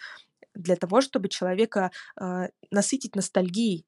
[0.53, 1.91] для того, чтобы человека
[2.71, 3.86] насытить ностальгией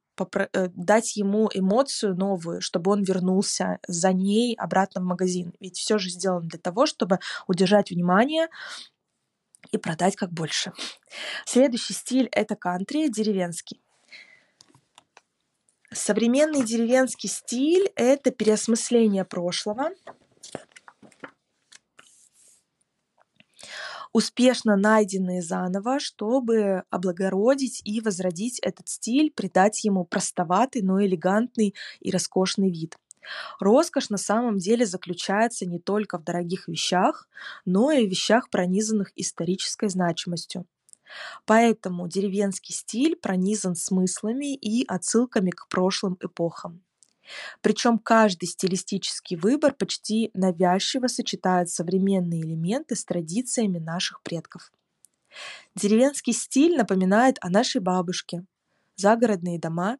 [0.75, 5.53] дать ему эмоцию новую, чтобы он вернулся за ней обратно в магазин.
[5.59, 8.47] Ведь все же сделано для того, чтобы удержать внимание
[9.71, 10.71] и продать как больше.
[11.45, 13.81] Следующий стиль это кантри, деревенский.
[15.91, 19.89] Современный деревенский стиль— это переосмысление прошлого,
[24.13, 32.11] успешно найденные заново, чтобы облагородить и возродить этот стиль, придать ему простоватый, но элегантный и
[32.11, 32.97] роскошный вид.
[33.59, 37.27] Роскошь на самом деле заключается не только в дорогих вещах,
[37.65, 40.65] но и в вещах, пронизанных исторической значимостью.
[41.45, 46.83] Поэтому деревенский стиль пронизан смыслами и отсылками к прошлым эпохам.
[47.61, 54.71] Причем каждый стилистический выбор почти навязчиво сочетает современные элементы с традициями наших предков.
[55.75, 58.45] Деревенский стиль напоминает о нашей бабушке.
[58.95, 59.97] Загородные дома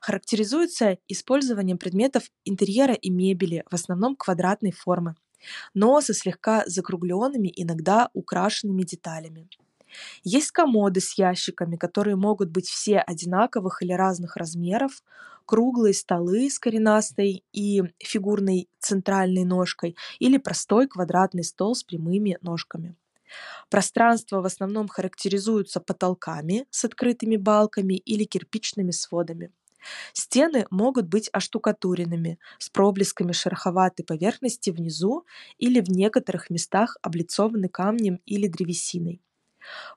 [0.00, 5.14] характеризуются использованием предметов интерьера и мебели, в основном квадратной формы,
[5.74, 9.48] но со слегка закругленными, иногда украшенными деталями.
[10.22, 15.02] Есть комоды с ящиками, которые могут быть все одинаковых или разных размеров,
[15.48, 22.96] круглые столы с коренастой и фигурной центральной ножкой или простой квадратный стол с прямыми ножками.
[23.70, 29.50] Пространства в основном характеризуются потолками с открытыми балками или кирпичными сводами.
[30.12, 35.24] Стены могут быть оштукатуренными, с проблесками шероховатой поверхности внизу
[35.56, 39.22] или в некоторых местах облицованы камнем или древесиной.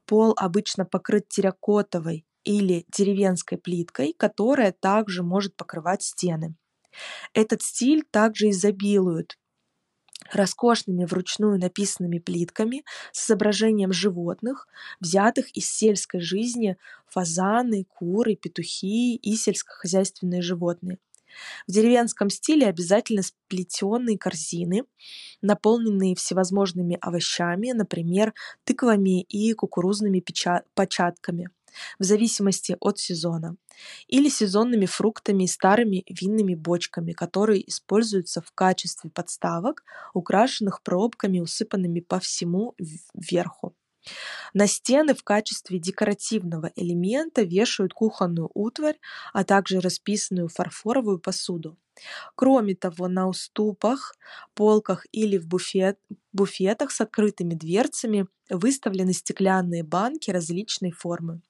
[0.06, 6.56] Пол обычно покрыт терракотовой или деревенской плиткой, которая также может покрывать стены.
[7.34, 9.38] Этот стиль также изобилует
[10.32, 14.68] роскошными вручную написанными плитками с изображением животных,
[15.00, 16.78] взятых из сельской жизни
[17.08, 21.00] фазаны, куры, петухи и сельскохозяйственные животные.
[21.66, 24.84] В деревенском стиле обязательно сплетенные корзины,
[25.42, 28.34] наполненные всевозможными овощами, например,
[28.66, 30.24] тыквами и кукурузными
[30.76, 31.50] початками–
[32.00, 33.56] в зависимости от сезона,
[34.08, 42.00] или сезонными фруктами и старыми винными бочками, которые используются в качестве подставок, украшенных пробками, усыпанными
[42.00, 42.76] по всему
[43.14, 43.76] верху.
[44.54, 49.00] На стены в качестве декоративного элемента вешают кухонную утварь,
[49.34, 51.78] а также расписанную фарфоровую посуду.
[52.36, 54.16] Кроме того, на уступах,
[54.56, 56.00] полках или в буфет,
[56.34, 61.42] буфетах с открытыми дверцами выставлены стеклянные банки различной формы.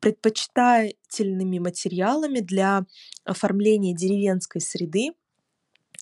[0.00, 2.86] Предпочитательными материалами для
[3.24, 5.12] оформления деревенской среды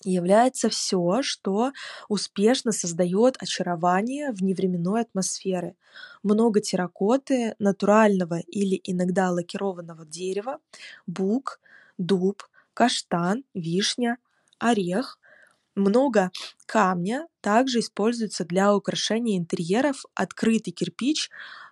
[0.03, 1.71] является все, что
[2.07, 5.75] успешно создает очарование вневременной атмосферы.
[6.23, 10.59] Много терракоты, натурального или иногда лакированного дерева,
[11.05, 11.59] бук,
[11.97, 12.43] дуб,
[12.73, 14.17] каштан, вишня,
[14.57, 15.19] орех.
[15.75, 16.31] Много
[16.65, 21.29] камня также используется для украшения интерьеров, открытый кирпич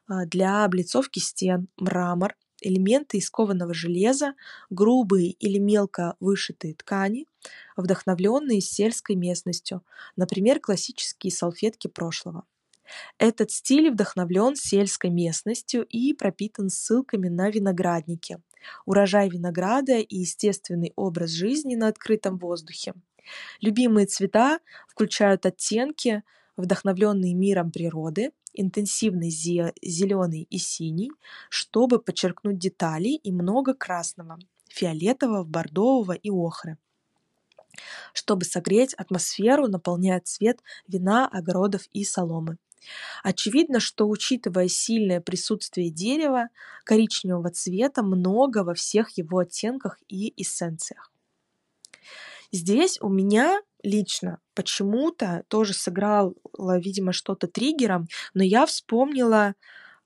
[0.08, 4.34] для облицовки стен, мрамор, элементы из кованого железа,
[4.70, 7.26] грубые или мелко вышитые ткани,
[7.76, 9.84] вдохновленные сельской местностью,
[10.16, 12.46] например, классические салфетки прошлого.
[13.18, 18.40] Этот стиль вдохновлен сельской местностью и пропитан ссылками на виноградники,
[18.86, 22.94] урожай винограда и естественный образ жизни на открытом воздухе.
[23.60, 26.24] Любимые цвета включают оттенки,
[26.58, 31.12] вдохновленные миром природы, интенсивный зеленый и синий,
[31.50, 34.38] чтобы подчеркнуть детали и много красного,
[34.70, 36.78] фиолетового, бордового и охры
[38.14, 42.58] чтобы согреть атмосферу, наполняя цвет вина, огородов и соломы.
[43.24, 46.50] Очевидно, что, учитывая сильное присутствие дерева
[46.84, 51.12] коричневого цвета, много во всех его оттенках и эссенциях.
[52.52, 59.54] Здесь у меня лично почему-то тоже сыграло, видимо, что-то триггером, но я вспомнила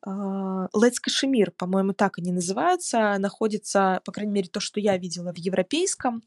[0.05, 5.37] Let's Кашемир, по-моему, так они называются, находится, по крайней мере, то, что я видела в
[5.37, 6.23] европейском.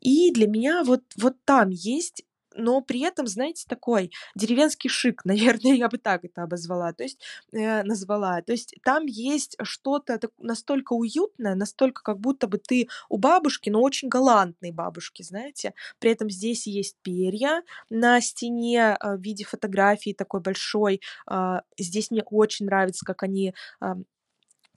[0.00, 2.24] И для меня вот, вот там есть
[2.56, 7.20] но при этом, знаете, такой деревенский шик, наверное, я бы так это обозвала, то есть
[7.52, 8.42] э, назвала.
[8.42, 13.80] То есть там есть что-то настолько уютное, настолько как будто бы ты у бабушки, но
[13.80, 15.74] очень галантной бабушки, знаете.
[15.98, 21.00] При этом здесь есть перья на стене э, в виде фотографии такой большой.
[21.30, 23.94] Э, здесь мне очень нравится, как они э,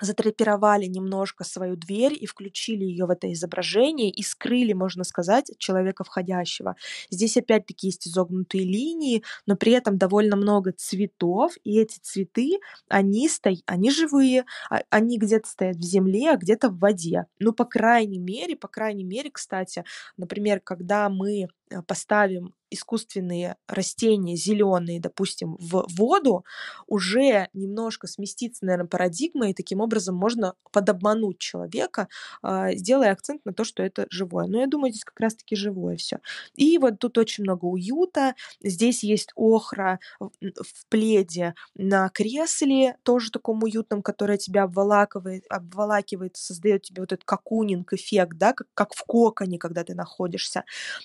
[0.02, 6.04] затрапировали немножко свою дверь и включили ее в это изображение и скрыли, можно сказать, человека
[6.04, 6.76] входящего.
[7.10, 13.30] Здесь опять-таки есть изогнутые линии, но при этом довольно много цветов, и эти цветы, они,
[13.30, 13.52] сто...
[13.66, 17.26] они живые, а, они где-то стоят в земле, а где-то в воде.
[17.40, 19.84] Ну, по крайней мере, по крайней мере, кстати,
[20.18, 26.46] например, когда мы э, поставим искусственные растения зеленые, допустим, в воду,
[26.88, 32.08] уже немножко сместится, наверное, парадигма, и таким образом можно подобмануть человека,
[32.42, 34.48] а, сделая акцент на то, что это живое.
[34.48, 36.20] Но я думаю, здесь как раз-таки живое все.
[36.56, 38.36] И вот тут очень много уюта.
[38.62, 46.84] Здесь есть охра в пледе на кресле, тоже таком уютном, которое тебя обволакивает, обволакивает создает
[46.84, 50.64] тебе вот этот кокунинг эффект, да, как, как в коконе, когда ты находишься.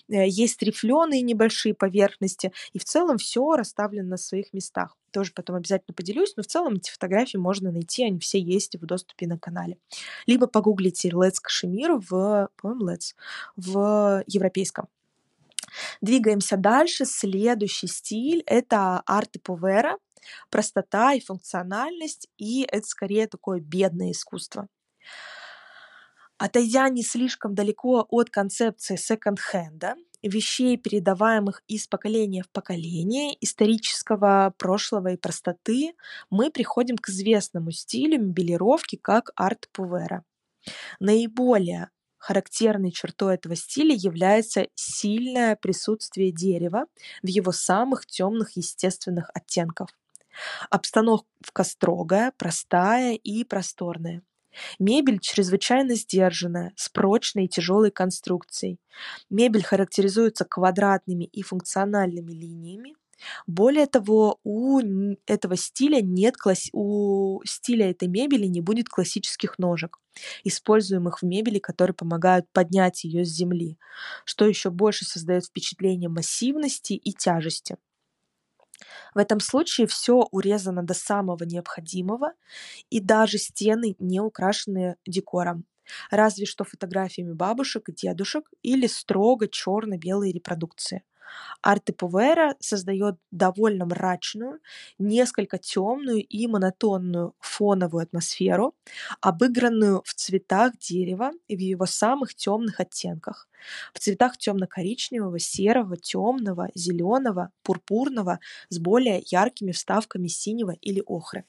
[0.09, 4.97] Э, есть рифленые небольшие большие поверхности, и в целом все расставлено на своих местах.
[5.11, 8.87] Тоже потом обязательно поделюсь, но в целом эти фотографии можно найти, они все есть в
[8.87, 9.77] доступе на канале.
[10.27, 13.15] Либо погуглите Let's Кашемир в, по-моему, Let's,
[13.57, 14.87] в европейском.
[16.01, 17.05] Двигаемся дальше.
[17.05, 19.99] Следующий стиль— это арты повера,
[20.51, 24.69] простота и функциональность, и это скорее такое бедное искусство.
[26.39, 35.09] Отойдя не слишком далеко от концепции секонд-хенда, вещей, передаваемых из поколения в поколение, исторического прошлого
[35.13, 35.95] и простоты,
[36.31, 40.25] мы приходим к известному стилю мебелировки как арт-пувера.
[41.01, 46.87] Наиболее характерной чертой этого стиля является сильное присутствие дерева
[47.23, 49.89] в его самых темных естественных оттенках.
[50.71, 54.23] Обстановка строгая, простая и просторная.
[54.79, 58.79] Мебель чрезвычайно сдержанная, с прочной и тяжелой конструкцией.
[59.29, 62.95] Мебель характеризуется квадратными и функциональными линиями.
[63.47, 64.81] Более того, у
[65.27, 66.69] этого стиля нет класс...
[66.73, 69.99] у стиля этой мебели не будет классических ножек,
[70.45, 73.79] используемых в мебели, которые помогают поднять ее с земли,
[74.25, 77.77] что еще больше создает впечатление массивности и тяжести.
[79.15, 82.33] В этом случае все урезано до самого необходимого,
[82.91, 85.65] и даже стены не украшены декором.
[86.11, 91.03] Разве что фотографиями бабушек и дедушек или строго черно-белые репродукции.
[91.63, 94.61] Арте Пувера создает довольно мрачную,
[94.99, 98.75] несколько темную и монотонную фоновую атмосферу,
[99.21, 103.49] обыгранную в цветах дерева и в его самых темных оттенках.
[103.95, 111.45] В цветах темно-коричневого, серого, темного, зеленого, пурпурного с более яркими вставками синего или охры.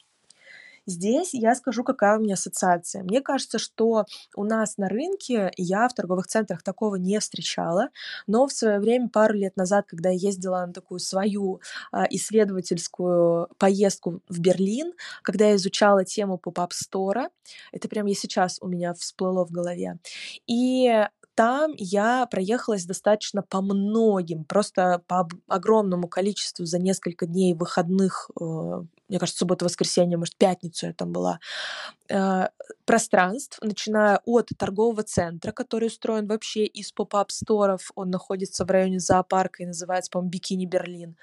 [0.92, 3.04] Здесь я скажу, какая у меня ассоциация.
[3.04, 7.90] Мне кажется, что у нас на рынке я в торговых центрах такого не встречала,
[8.28, 11.62] но в свое время, пару лет назад, когда я ездила на такую свою
[11.92, 17.30] а, исследовательскую поездку в Берлин, когда я изучала тему поп-ап стора,
[17.72, 19.98] это прям я сейчас у меня всплыло в голове,
[20.46, 28.30] и там я проехалась достаточно по многим, просто по огромному количеству за несколько дней выходных
[28.40, 31.42] э, мне кажется, суббота, воскресенье, может, пятницу я там была,
[32.10, 32.48] э,
[32.86, 39.64] пространств, начиная от торгового центра, который устроен вообще из поп-ап-сторов, он находится в районе зоопарка
[39.64, 41.18] и называется, по-моему, Бикини Берлин,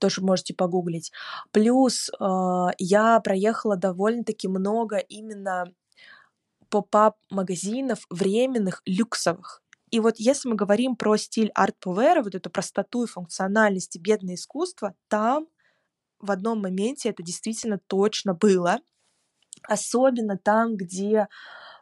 [0.00, 1.12] тоже можете погуглить.
[1.52, 5.72] Плюс э, я проехала довольно-таки много именно
[6.70, 9.62] поп-ап-магазинов временных, люксовых.
[9.92, 14.34] И вот если мы говорим про стиль арт-повера, вот эту простоту и функциональность и бедное
[14.34, 15.46] искусство, там
[16.20, 18.78] в одном моменте это действительно точно было.
[19.62, 21.28] Особенно там, где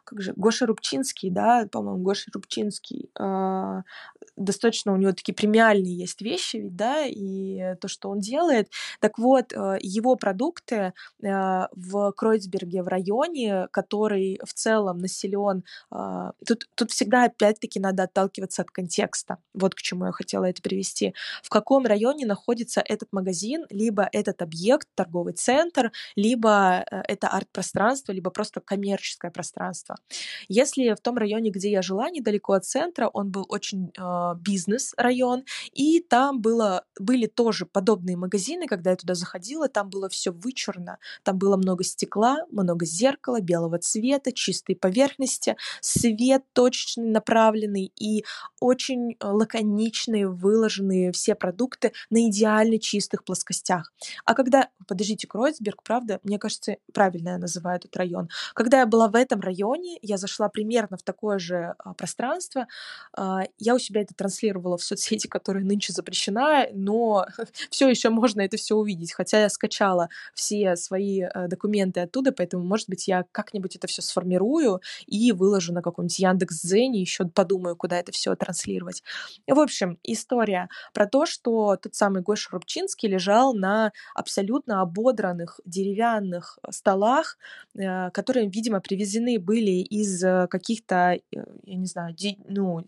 [0.07, 3.81] как же, Гоша Рубчинский, да, по-моему, Гоша Рубчинский, э,
[4.37, 8.69] достаточно у него такие премиальные есть вещи, ведь, да, и то, что он делает.
[9.01, 16.31] Так вот, э, его продукты э, в Кройцберге, в районе, который в целом населен, э,
[16.45, 19.39] тут, тут всегда опять-таки надо отталкиваться от контекста.
[19.53, 21.13] Вот к чему я хотела это привести.
[21.43, 28.29] В каком районе находится этот магазин, либо этот объект, торговый центр, либо это арт-пространство, либо
[28.29, 29.96] просто коммерческое пространство.
[30.47, 35.43] Если в том районе, где я жила, недалеко от центра, он был очень э, бизнес-район,
[35.73, 40.99] и там было, были тоже подобные магазины, когда я туда заходила, там было все вычурно,
[41.23, 48.23] там было много стекла, много зеркала, белого цвета, чистые поверхности, свет точечный, направленный и
[48.59, 53.93] очень э, лаконичные, выложенные все продукты на идеально чистых плоскостях.
[54.25, 59.07] А когда, подождите, Кройцберг, правда, мне кажется, правильно я называю этот район, когда я была
[59.07, 62.67] в этом районе, я зашла примерно в такое же а, пространство.
[63.15, 67.25] А, я у себя это транслировала в соцсети, которая нынче запрещена, но
[67.69, 69.13] все еще можно это все увидеть.
[69.13, 74.01] Хотя я скачала все свои а, документы оттуда, поэтому, может быть, я как-нибудь это все
[74.01, 79.03] сформирую и выложу на каком-нибудь Яндекс.Дзене, еще подумаю, куда это все транслировать.
[79.47, 86.59] В общем, история про то, что тот самый Гоша Рубчинский лежал на абсолютно ободранных деревянных
[86.69, 87.37] столах,
[87.75, 92.15] э, которые, видимо, привезены были из э, каких-то, э, я не знаю,
[92.47, 92.85] ну,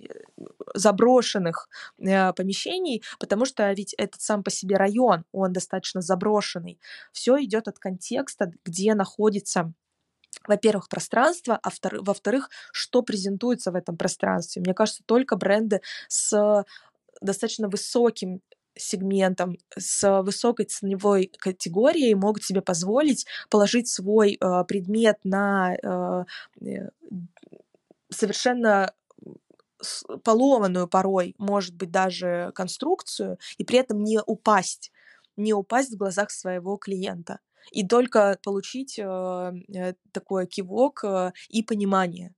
[0.73, 6.79] заброшенных помещений, потому что ведь этот сам по себе район, он достаточно заброшенный.
[7.11, 9.73] Все идет от контекста, где находится
[10.47, 11.69] во-первых, пространство, а
[12.01, 14.61] во-вторых, что презентуется в этом пространстве.
[14.61, 16.63] Мне кажется, только бренды с
[17.21, 18.41] достаточно высоким
[18.79, 26.25] сегментом, с высокой ценовой категорией могут себе позволить положить свой э, предмет на э,
[26.65, 26.89] э
[28.11, 28.91] совершенно
[30.23, 34.91] поломанную порой, может быть, даже конструкцию, и при этом не упасть,
[35.37, 37.39] не упасть в глазах своего клиента.
[37.71, 42.33] И только получить э, э такой кивок э, и понимание.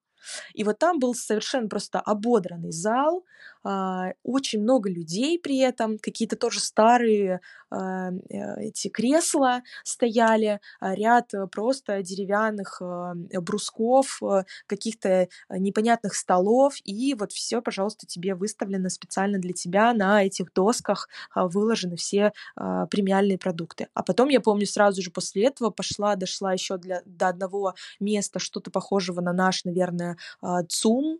[0.53, 3.25] И вот там был совершенно просто ободранный зал,
[3.63, 11.31] очень много людей при этом, какие-то тоже старые а, э, эти кресла стояли, а, ряд
[11.51, 12.81] просто деревянных
[13.41, 14.19] брусков,
[14.67, 21.07] каких-то непонятных столов, и вот все, пожалуйста, тебе выставлено специально для тебя на этих досках
[21.35, 23.87] выложены все премиальные продукты.
[23.93, 28.39] А потом, я помню, сразу же после этого пошла, дошла еще для, до одного места,
[28.39, 30.17] что-то похожего на наш, наверное,
[30.69, 31.19] ЦУМ,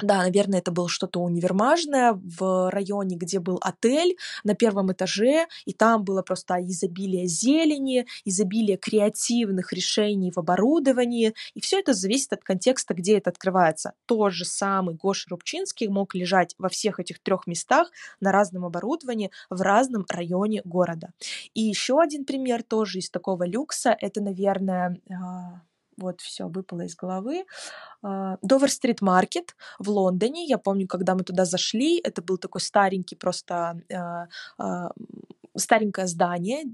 [0.00, 5.72] да, наверное, это было что-то универмажное в районе, где был отель на первом этаже, и
[5.72, 12.42] там было просто изобилие зелени, изобилие креативных решений в оборудовании, и все это зависит от
[12.44, 13.92] контекста, где это открывается.
[14.06, 17.90] Тот же самый Гоша Рубчинский мог лежать во всех этих трех местах
[18.20, 21.10] на разном оборудовании в разном районе города.
[21.54, 25.62] И еще один пример тоже из такого люкса, это, наверное, а,
[25.96, 27.44] вот все выпало из головы.
[28.02, 30.46] Довер Стрит Маркет в Лондоне.
[30.46, 34.26] Я помню, когда мы туда зашли, это был такой старенький просто а,
[34.58, 34.90] а,
[35.56, 36.64] старенькое здание,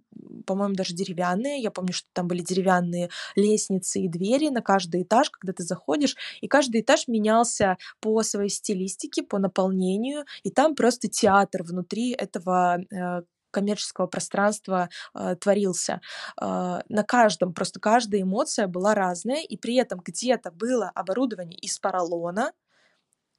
[0.46, 1.58] по-моему, даже деревянное.
[1.58, 6.16] Я помню, что там были деревянные лестницы и двери на каждый этаж, когда ты заходишь,
[6.40, 12.80] и каждый этаж менялся по своей стилистике, по наполнению, и там просто театр внутри этого
[12.80, 16.00] э, коммерческого пространства э, творился.
[16.40, 21.78] Э, на каждом, просто каждая эмоция была разная, и при этом где-то было оборудование из
[21.78, 22.52] поролона,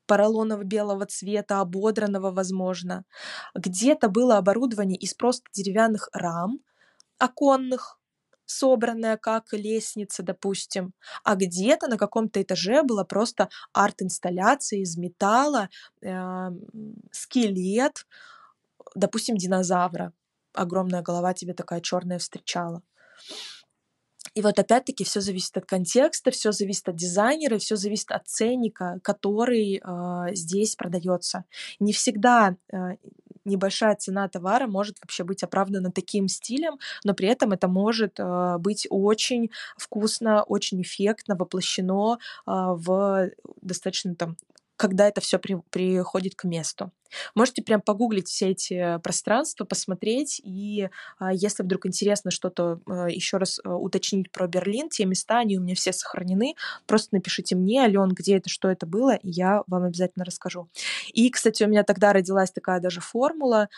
[0.07, 3.05] поролонового белого цвета, ободранного, возможно.
[3.55, 6.59] Где-то было оборудование из просто деревянных рам,
[7.17, 7.99] оконных,
[8.45, 10.93] собранная как лестница, допустим,
[11.23, 15.69] а где-то на каком-то этаже была просто арт-инсталляция из металла,
[16.01, 16.49] э,
[17.11, 18.05] скелет,
[18.95, 20.13] допустим, динозавра.
[20.53, 22.83] Огромная голова тебе такая черная встречала.
[24.33, 28.99] И вот опять-таки все зависит от контекста, все зависит от дизайнера, все зависит от ценника,
[29.03, 31.43] который э, здесь продается.
[31.79, 32.95] Не всегда э,
[33.43, 38.57] небольшая цена товара может вообще быть оправдана таким стилем, но при этом это может э,
[38.59, 43.31] быть очень вкусно, очень эффектно воплощено э, в
[43.61, 44.37] достаточно там
[44.81, 46.91] когда это все при, приходит к месту.
[47.35, 53.37] Можете прям погуглить все эти пространства, посмотреть, и а, если вдруг интересно что-то а, еще
[53.37, 56.55] раз а, уточнить про Берлин, те места, они у меня все сохранены,
[56.87, 60.69] просто напишите мне, Ален, где это, что это было, и я вам обязательно расскажу.
[61.13, 63.69] И, кстати, у меня тогда родилась такая даже формула,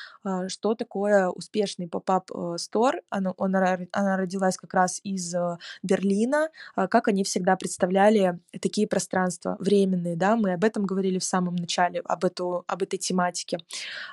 [0.48, 7.08] что такое успешный поп-ап э, стор, она, она, родилась как раз из э, Берлина, как
[7.08, 12.26] они всегда представляли такие пространства временные, да, мы об этом говорили в самом начале, об,
[12.26, 13.58] эту, об этой тематике, тематики.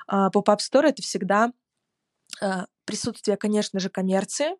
[0.09, 1.51] Pop-up Store— это всегда
[2.41, 4.51] а, присутствие, конечно же, коммерции,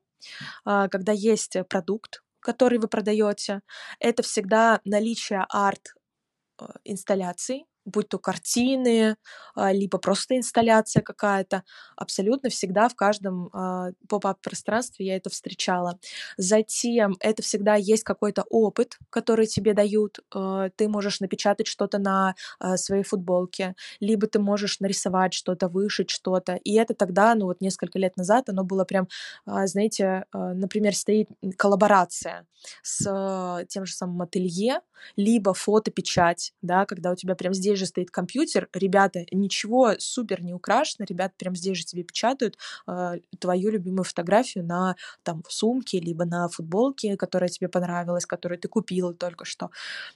[0.65, 3.61] а, когда есть продукт, который вы продаете.
[3.99, 9.15] Это всегда наличие арт-инсталляций, будь то картины,
[9.55, 11.63] а, либо просто инсталляция какая-то,
[11.95, 15.99] абсолютно всегда в каждом а, поп-ап-пространстве я это встречала.
[16.37, 20.19] Затем это всегда есть какой-то опыт, который тебе дают.
[20.33, 22.35] А, ты можешь напечатать что-то на
[22.75, 26.55] своей футболке, либо ты можешь нарисовать что-то, вышить что-то.
[26.63, 29.07] И это тогда, ну вот несколько лет назад, оно было прям,
[29.45, 32.45] знаете, например, стоит коллаборация
[32.83, 34.81] с тем же самым ателье,
[35.15, 40.53] либо фотопечать, да, когда у тебя прям здесь же стоит компьютер, ребята, ничего супер не
[40.53, 42.57] украшено, ребята прям здесь же тебе печатают
[42.87, 48.67] э, твою любимую фотографию на там сумке, либо на футболке, которая тебе понравилась, которую ты
[48.67, 49.71] купила только что.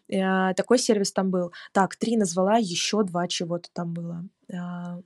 [0.10, 1.52] Э, такой сервис там был.
[1.72, 4.24] Так, три назвала, еще два чего-то там было.
[4.52, 5.02] Э,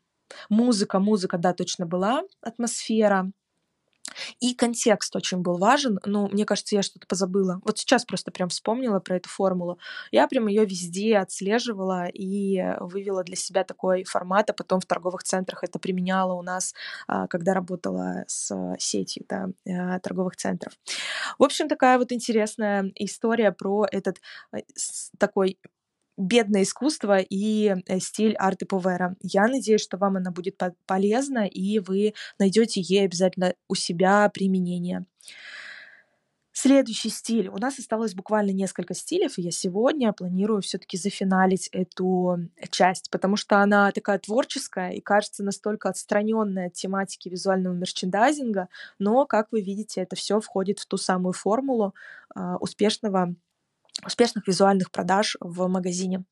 [0.50, 3.32] музыка, музыка, да, точно была, атмосфера.
[4.40, 6.00] И контекст очень был важен.
[6.06, 7.62] Ну, мне кажется, я что-то позабыла.
[7.64, 9.80] Вот сейчас просто прям вспомнила про эту формулу.
[10.12, 15.24] Я прям ее везде отслеживала и вывела для себя такой формат, а потом в торговых
[15.24, 16.74] центрах это применяла у нас,
[17.08, 20.74] а, когда работала с сетью да, э, торговых центров.
[21.38, 24.18] В общем, такая вот интересная история про этот
[24.54, 24.60] э,
[25.18, 25.60] такой
[26.20, 29.16] бедное искусство и э, стиль арты Повера.
[29.22, 35.06] Я надеюсь, что вам она будет полезна, и вы найдете ей обязательно у себя применение.
[36.62, 37.48] Следующий стиль.
[37.48, 43.38] У нас осталось буквально несколько стилей, и я сегодня планирую все-таки зафиналить эту часть, потому
[43.38, 48.68] что она такая творческая и кажется настолько отстраненная от тематики визуального мерчендайзинга,
[48.98, 51.94] но, как вы видите, это все входит в ту самую формулу
[52.36, 53.36] э, успешного
[54.06, 56.24] успешных визуальных продаж в магазине.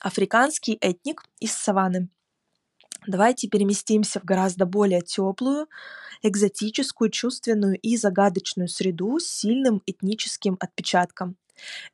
[0.00, 2.08] Африканский этник из саванны.
[3.06, 5.66] Давайте переместимся в гораздо более теплую,
[6.22, 11.36] экзотическую, чувственную и загадочную среду с сильным этническим отпечатком.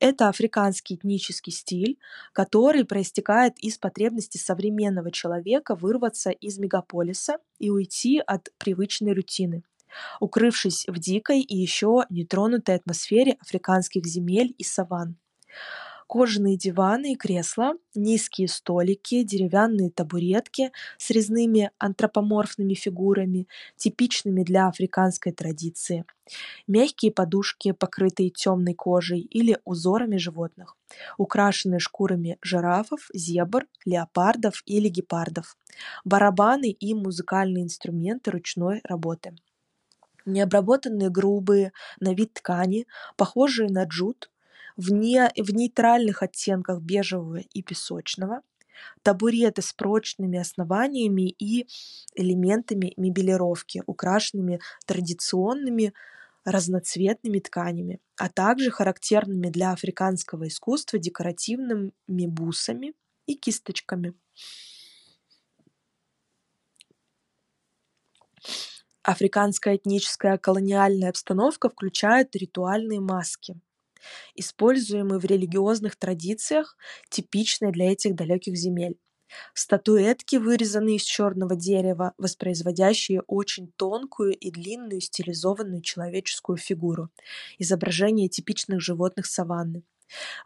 [0.01, 1.99] Это африканский этнический стиль,
[2.33, 9.63] который проистекает из потребности современного человека вырваться из мегаполиса и уйти от привычной рутины
[10.21, 15.17] укрывшись в дикой и еще нетронутой атмосфере африканских земель и саванн.
[16.07, 25.33] Кожаные диваны и кресла, низкие столики, деревянные табуретки с резными антропоморфными фигурами, типичными для африканской
[25.33, 26.05] традиции,
[26.67, 30.77] мягкие подушки, покрытые темной кожей или узорами животных,
[31.17, 35.57] украшенные шкурами жирафов, зебр, леопардов или гепардов,
[36.05, 39.35] барабаны и музыкальные инструменты ручной работы
[40.27, 44.31] необработанные грубые на вид ткани, похожие на джут,
[44.77, 48.43] в, не, в нейтральных оттенках бежевого и песочного,
[49.03, 51.67] табуреты с прочными основаниями и
[52.15, 55.95] элементами мебелировки, украшенными традиционными
[56.45, 61.93] разноцветными тканями, а также характерными для африканского искусства декоративными
[62.27, 62.95] бусами
[63.27, 64.15] и кисточками.
[69.05, 73.61] Африканская этническая колониальная обстановка включает ритуальные маски,
[74.35, 76.77] используемые в религиозных традициях,
[77.11, 78.99] типичные для этих далеких земель.
[79.53, 87.11] Статуэтки, вырезанные из черного дерева, воспроизводящие очень тонкую и длинную стилизованную человеческую фигуру,
[87.59, 89.83] изображение типичных животных саванны.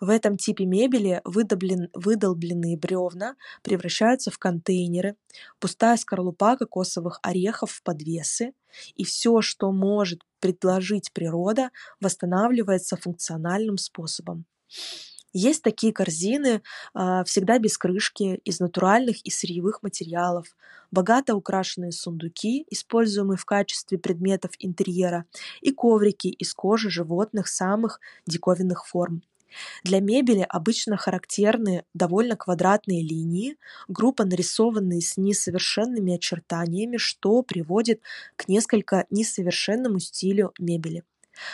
[0.00, 5.16] В этом типе мебели выдолблен, выдолбленные бревна превращаются в контейнеры,
[5.60, 8.52] пустая скорлупа кокосовых орехов в подвесы,
[8.94, 14.44] и все, что может предложить природа, восстанавливается функциональным способом.
[15.34, 16.62] Есть такие корзины,
[16.94, 20.46] а, всегда без крышки, из натуральных и сырьевых материалов,
[20.90, 25.26] богато украшенные сундуки, используемые в качестве предметов интерьера,
[25.60, 29.22] и коврики из кожи животных самых диковинных форм.
[29.84, 33.56] Для мебели обычно характерны довольно квадратные линии,
[33.88, 38.02] группа нарисованные с несовершенными очертаниями, что приводит
[38.36, 41.04] к несколько несовершенному стилю мебели.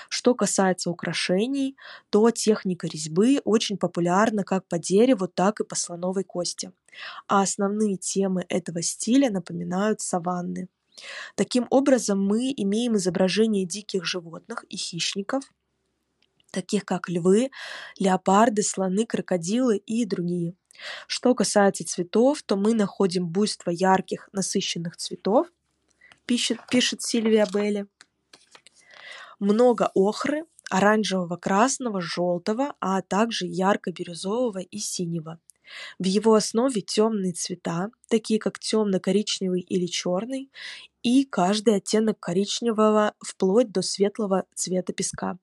[0.09, 1.77] Что касается украшений,
[2.11, 6.73] то техника резьбы очень популярна как по дереву, так и по слоновой кости.
[7.29, 10.69] А основные темы этого стиля напоминают саванны.
[11.35, 15.45] Таким образом, мы имеем изображение диких животных и хищников,
[16.55, 17.51] таких как львы,
[17.99, 20.55] леопарды, слоны, крокодилы и другие.
[21.07, 25.49] Что касается цветов, то мы находим буйство ярких, насыщенных цветов,
[26.27, 27.87] пишет, пишет Сильвия Белли.
[29.39, 35.39] Много охры, оранжевого, красного, желтого, а также ярко-бирюзового и синего.
[35.99, 40.51] В его основе темные цвета, такие как темно-коричневый или черный,
[41.03, 45.39] и каждый оттенок коричневого вплоть до светлого цвета песка.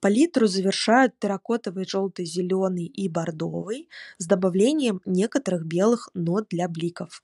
[0.00, 3.88] Палитру завершают терракотовый, желтый, зеленый и бордовый
[4.18, 7.22] с добавлением некоторых белых нот для бликов.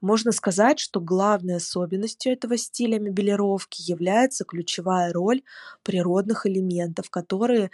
[0.00, 5.42] Можно сказать, что главной особенностью этого стиля мебелировки является ключевая роль
[5.82, 7.70] природных элементов, которые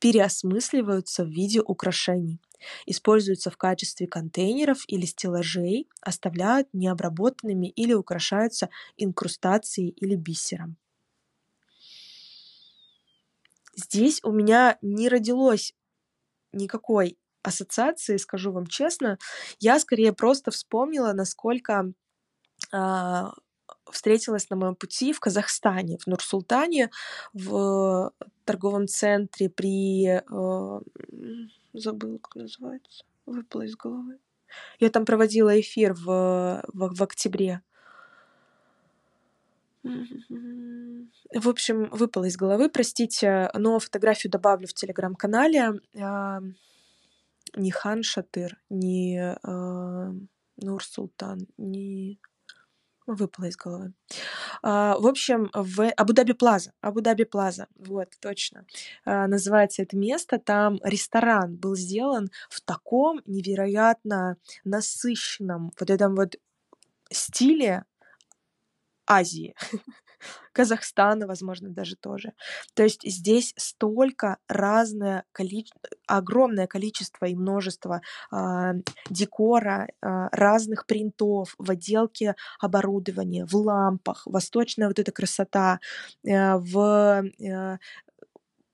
[0.00, 2.40] переосмысливаются в виде украшений,
[2.86, 10.76] используются в качестве контейнеров или стеллажей, оставляют необработанными или украшаются инкрустацией или бисером.
[13.74, 15.74] Здесь у меня не родилось
[16.52, 19.18] никакой ассоциации, скажу вам честно.
[19.58, 21.92] Я скорее просто вспомнила, насколько
[22.72, 23.32] а,
[23.90, 26.90] встретилась на моем пути в Казахстане, в Нур-Султане,
[27.32, 28.12] в
[28.44, 30.06] торговом центре при...
[30.06, 30.80] Э,
[31.72, 33.04] забыла, как называется.
[33.26, 34.18] Выпала из головы.
[34.80, 37.62] Я там проводила эфир в, в, в октябре.
[39.82, 45.80] В общем, выпало из головы, простите, но фотографию добавлю в телеграм-канале.
[47.56, 50.12] Не Хан Шатыр, не э,
[50.56, 52.20] Нур Султан, не
[53.06, 53.92] выпало из головы.
[54.62, 56.72] А, в общем, в Абу-Даби Плаза.
[56.80, 58.66] Абу-Даби Плаза, вот, точно.
[59.04, 60.38] А, называется это место.
[60.38, 66.36] Там ресторан был сделан в таком невероятно насыщенном вот этом вот
[67.10, 67.84] стиле
[69.10, 69.54] Азии.
[70.52, 72.32] Казахстана, возможно, даже тоже.
[72.74, 78.02] То есть здесь столько разное количество, огромное количество и множество
[78.32, 78.72] э,
[79.08, 85.80] декора, э, разных принтов в отделке оборудования, в лампах, восточная вот эта красота,
[86.24, 87.78] э, в э,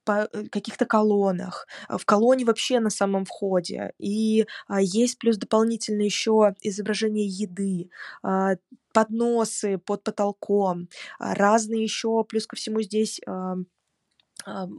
[0.06, 3.92] по каких-то колоннах, в колонне вообще на самом входе.
[3.98, 7.90] И а, есть плюс дополнительно еще изображение еды,
[8.22, 8.56] а,
[8.94, 10.88] подносы под потолком,
[11.18, 13.20] а, разные еще, плюс ко всему здесь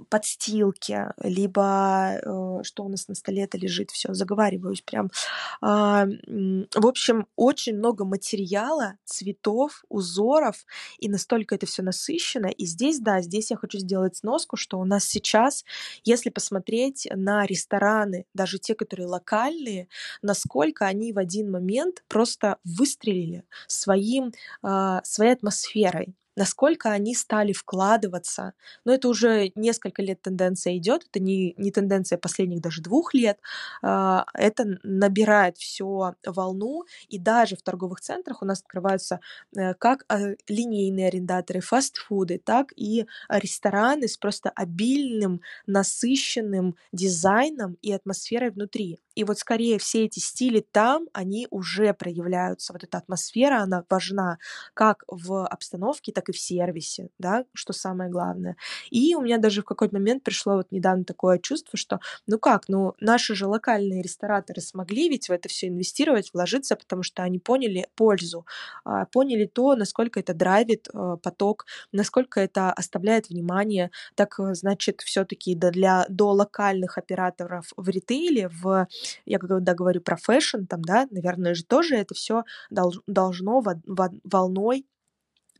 [0.10, 2.30] подстилки, либо э,
[2.64, 5.10] что у нас на столе это лежит, все, заговариваюсь прям.
[5.62, 10.66] В общем, очень много материала, цветов, узоров,
[11.00, 12.48] и настолько это все насыщенно.
[12.48, 15.66] И здесь, да, здесь я хочу сделать сноску, что у нас сейчас,
[16.04, 19.88] если посмотреть на рестораны, даже те, которые локальные,
[20.22, 24.32] насколько они в один момент просто выстрелили своим,
[24.62, 28.54] а, своей атмосферой насколько они стали вкладываться.
[28.86, 33.40] Но это уже несколько лет тенденция идет, это не, не тенденция последних даже двух лет.
[33.82, 39.20] А, это набирает все волну, и даже в торговых центрах у нас открываются
[39.58, 47.92] э, как а, линейные арендаторы, фастфуды, так и рестораны с просто обильным, насыщенным дизайном и
[47.92, 49.00] атмосферой внутри.
[49.18, 52.72] И вот скорее все эти стили там, они уже проявляются.
[52.72, 54.38] Вот эта атмосфера, она важна
[54.76, 58.58] как в обстановке, так и в сервисе, да, что самое главное.
[58.92, 62.70] И у меня даже в какой-то момент пришло вот недавно такое чувство, что ну как,
[62.70, 67.40] ну наши же локальные рестораторы смогли ведь в это все инвестировать, вложиться, потому что они
[67.40, 68.46] поняли пользу,
[68.86, 73.90] а, поняли то, насколько это драйвит э, поток, насколько это оставляет внимание.
[74.14, 78.88] Так, э, значит, все-таки для, до локальных операторов в ритейле, в
[79.26, 82.44] я когда говорю про fashion, там, да, наверное же тоже это все
[83.08, 83.64] должно
[84.24, 84.86] волной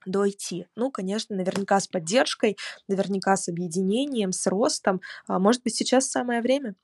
[0.06, 0.68] дойти.
[0.76, 5.02] Ну, конечно, наверняка с поддержкой, наверняка с объединением, с ростом.
[5.28, 6.76] А, может быть, сейчас самое время.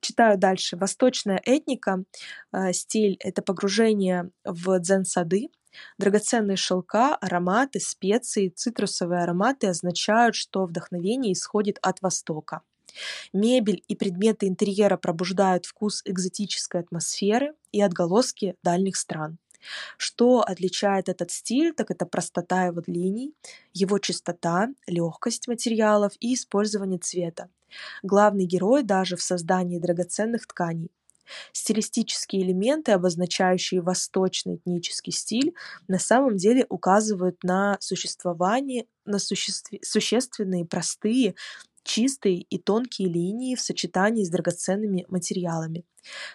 [0.00, 0.76] Читаю дальше.
[0.76, 2.02] Восточная этника,
[2.50, 5.50] а, стиль— это погружение в дзен-сады,
[5.98, 12.62] Драгоценные шелка, ароматы, специи, цитрусовые ароматы означают, что вдохновение исходит от Востока.
[13.32, 19.38] Мебель и предметы интерьера пробуждают вкус экзотической атмосферы и отголоски дальних стран.
[19.96, 23.34] Что отличает этот стиль, так это простота его линий,
[23.72, 27.50] его чистота, легкость материалов и использование цвета.
[28.02, 30.90] Главный герой даже в создании драгоценных тканей.
[31.52, 35.54] Стилистические элементы, обозначающие восточный этнический стиль,
[35.86, 41.34] на самом деле указывают на существование, на существ- существенные, простые,
[41.84, 45.84] чистые и тонкие линии в сочетании с драгоценными материалами.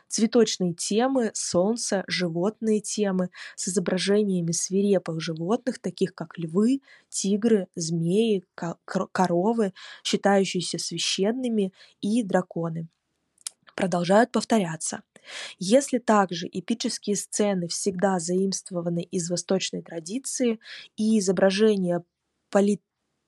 [0.08, 8.44] Цветочные темы, солнце, животные темы с изображениями свирепых животных, таких как львы, тигры, змеи,
[8.86, 9.74] коровы,
[10.04, 12.88] считающиеся священными, и драконы
[13.76, 15.04] продолжают повторяться.
[15.58, 20.60] Если также эпические сцены всегда заимствованы из восточной традиции
[20.98, 22.04] и изображения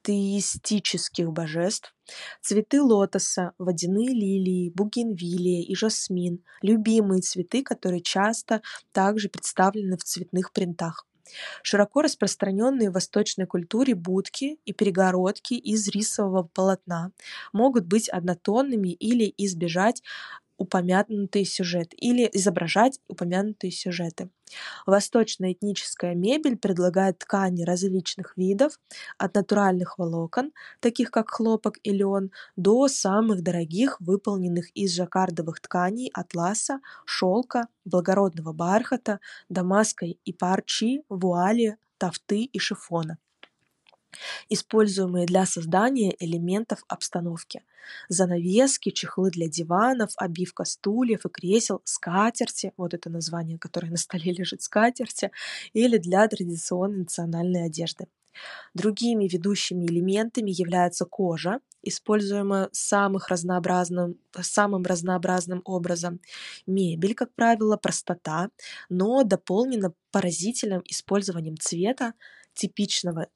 [0.06, 1.94] политеистических божеств,
[2.42, 10.52] цветы лотоса, водяные лилии, бугенвилия и жасмин– любимые цветы, которые часто также представлены в цветных
[10.52, 11.08] принтах.
[11.64, 17.12] Широко распространенные в восточной культуре будки и перегородки из рисового полотна
[17.52, 20.04] могут быть однотонными или избежать
[20.58, 24.30] упомянутый сюжет или изображать упомянутые сюжеты.
[24.86, 28.80] Восточная этническая мебель предлагает ткани различных видов,
[29.18, 36.12] от натуральных волокон, таких как хлопок и лен, до самых дорогих, выполненных из жаккардовых тканей,
[36.14, 43.18] атласа, шелка, благородного бархата, дамаской и парчи, вуали, тафты и шифона
[44.50, 47.64] используемые для создания элементов обстановки.
[48.10, 54.32] Занавески, чехлы для диванов, обивка стульев и кресел, скатерти, вот это название, которое на столе
[54.32, 55.32] лежит, скатерти,
[55.74, 58.08] или для традиционной национальной одежды.
[58.74, 66.20] Другими ведущими элементами является кожа, используемая самых разнообразным, самым разнообразным образом.
[66.66, 68.50] Мебель, как правило, простота,
[68.90, 72.14] но дополнена поразительным использованием цвета,
[72.54, 73.28] типичного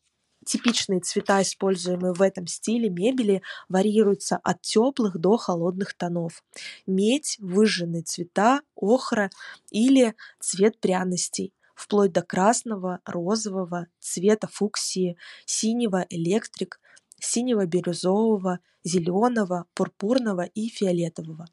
[0.46, 6.44] Типичные цвета, используемые в этом стиле мебели, варьируются от теплых до холодных тонов.
[6.88, 9.30] Медь, выжженные цвета, охра
[9.70, 15.16] или цвет пряностей вплоть до красного, розового, цвета фуксии,
[15.46, 16.80] синего электрик,
[17.22, 21.48] синего бирюзового, зеленого, пурпурного и фиолетового.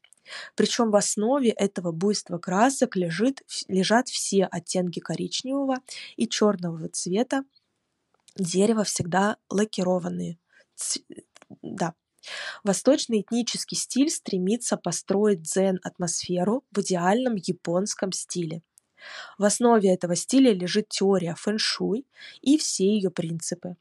[0.56, 5.76] Причем в основе этого буйства красок лежит, лежат все оттенки коричневого
[6.16, 7.44] и черного цвета,
[8.38, 10.38] Дерево всегда лакированные.
[10.74, 11.00] Ц...
[11.62, 11.94] Да.
[12.64, 18.62] Восточный этнический стиль стремится построить дзен-атмосферу в идеальном японском стиле.
[19.38, 22.06] В основе этого стиля лежит теория фэн-шуй
[22.40, 23.76] и все ее принципы.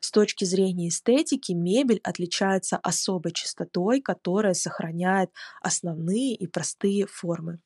[0.00, 5.30] С точки зрения эстетики мебель отличается особой чистотой, которая сохраняет
[5.62, 7.60] основные и простые формы.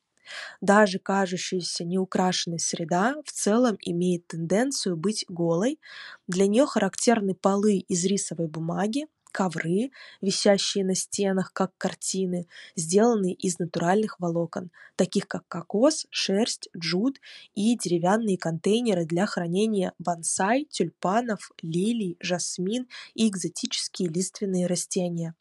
[0.61, 5.79] Даже кажущаяся неукрашенной среда в целом имеет тенденцию быть голой.
[6.27, 12.47] Для нее характерны полы из рисовой бумаги, ковры, висящие на стенах, как картины,
[12.77, 17.19] сделанные из натуральных волокон, таких как кокос, шерсть, джут
[17.53, 25.35] и деревянные контейнеры для хранения бонсай, тюльпанов, лилий, жасмин и экзотические лиственные растения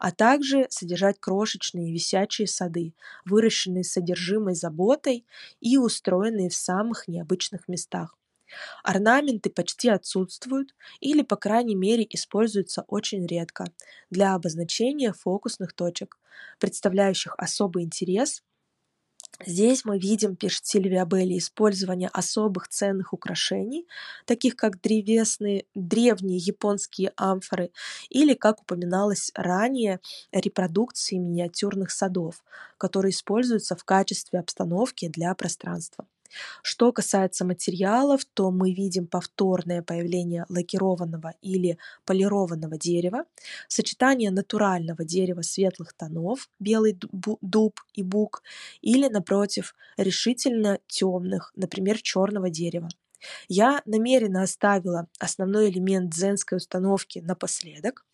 [0.00, 2.94] а также содержать крошечные висячие сады,
[3.24, 5.26] выращенные с содержимой заботой
[5.60, 8.16] и устроенные в самых необычных местах.
[8.84, 13.66] Орнаменты почти отсутствуют или, по крайней мере, используются очень редко
[14.10, 16.18] для обозначения фокусных точек,
[16.60, 18.42] представляющих особый интерес
[19.44, 23.86] Здесь мы видим, пишет Сильвия Белли, использование особых ценных украшений,
[24.24, 27.70] таких как древесные, древние японские амфоры
[28.08, 30.00] или, как упоминалось ранее,
[30.32, 32.42] репродукции миниатюрных садов,
[32.78, 36.06] которые используются в качестве обстановки для пространства.
[36.62, 43.24] Что касается материалов, то мы видим повторное появление лакированного или полированного дерева,
[43.68, 46.98] сочетание натурального дерева светлых тонов, белый
[47.40, 48.42] дуб и бук,
[48.80, 52.88] или, напротив, решительно темных, например, черного дерева.
[53.48, 58.04] Я намеренно оставила основной элемент дзенской установки напоследок,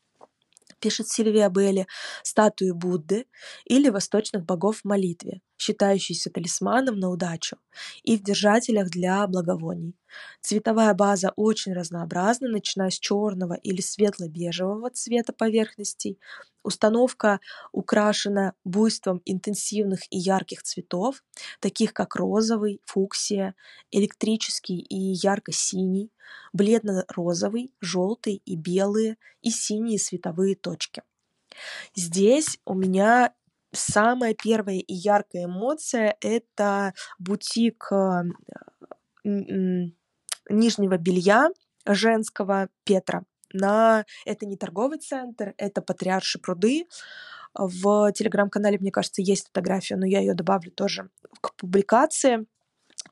[0.82, 1.86] пишет Сильвия Белли,
[2.22, 3.26] статуи Будды
[3.64, 7.56] или восточных богов в молитве, считающиеся талисманом на удачу,
[8.02, 9.94] и в держателях для благовоний.
[10.40, 16.18] Цветовая база очень разнообразна, начиная с черного или светло-бежевого цвета поверхностей.
[16.64, 17.40] Установка
[17.72, 21.24] украшена буйством интенсивных и ярких цветов,
[21.60, 23.54] таких как розовый, фуксия,
[23.90, 26.10] электрический и ярко-синий,
[26.52, 31.02] бледно-розовый, желтый и белые и синие световые точки.
[31.94, 33.32] Здесь у меня
[33.72, 38.22] самая первая и яркая эмоция– это бутик э,
[40.48, 41.50] нижнего белья
[41.86, 43.24] женского Петра.
[43.52, 44.04] На...
[44.24, 46.86] Это не торговый центр, это Патриарши пруды.
[47.54, 51.10] В телеграм-канале, мне кажется, есть фотография, но я ее добавлю тоже
[51.42, 52.46] к публикации.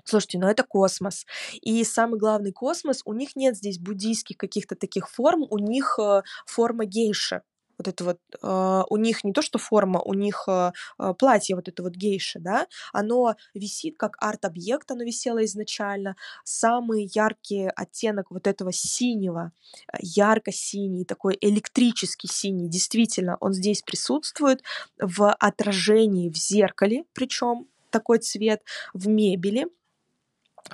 [0.04, 1.26] Слушайте, ну это космос.
[1.60, 6.22] И самый главный космос, у них нет здесь буддийских каких-то таких форм, у них э,
[6.46, 7.42] форма гейши
[7.80, 10.72] вот это вот, э, у них не то что форма, у них э,
[11.18, 16.16] платье вот это вот гейши, да, оно висит как арт-объект, оно висело изначально.
[16.44, 19.52] Самый яркий оттенок вот этого синего,
[19.98, 24.62] ярко-синий, такой электрический синий, действительно, он здесь присутствует
[25.00, 28.60] в отражении в зеркале, причем такой цвет
[28.92, 29.66] в мебели,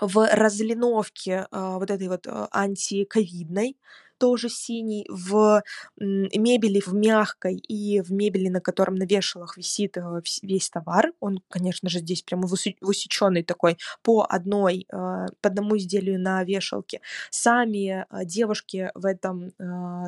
[0.01, 3.77] в разлиновке э, вот этой вот э, антиковидной,
[4.19, 5.63] тоже синий, в
[5.99, 11.13] мебели в мягкой и в мебели, на котором на вешалах висит э, весь товар.
[11.21, 12.49] Он, конечно же, здесь прямо
[12.81, 14.97] высеченный такой по одной, э,
[15.41, 17.01] по одному изделию на вешалке.
[17.31, 19.53] Сами э, девушки в этом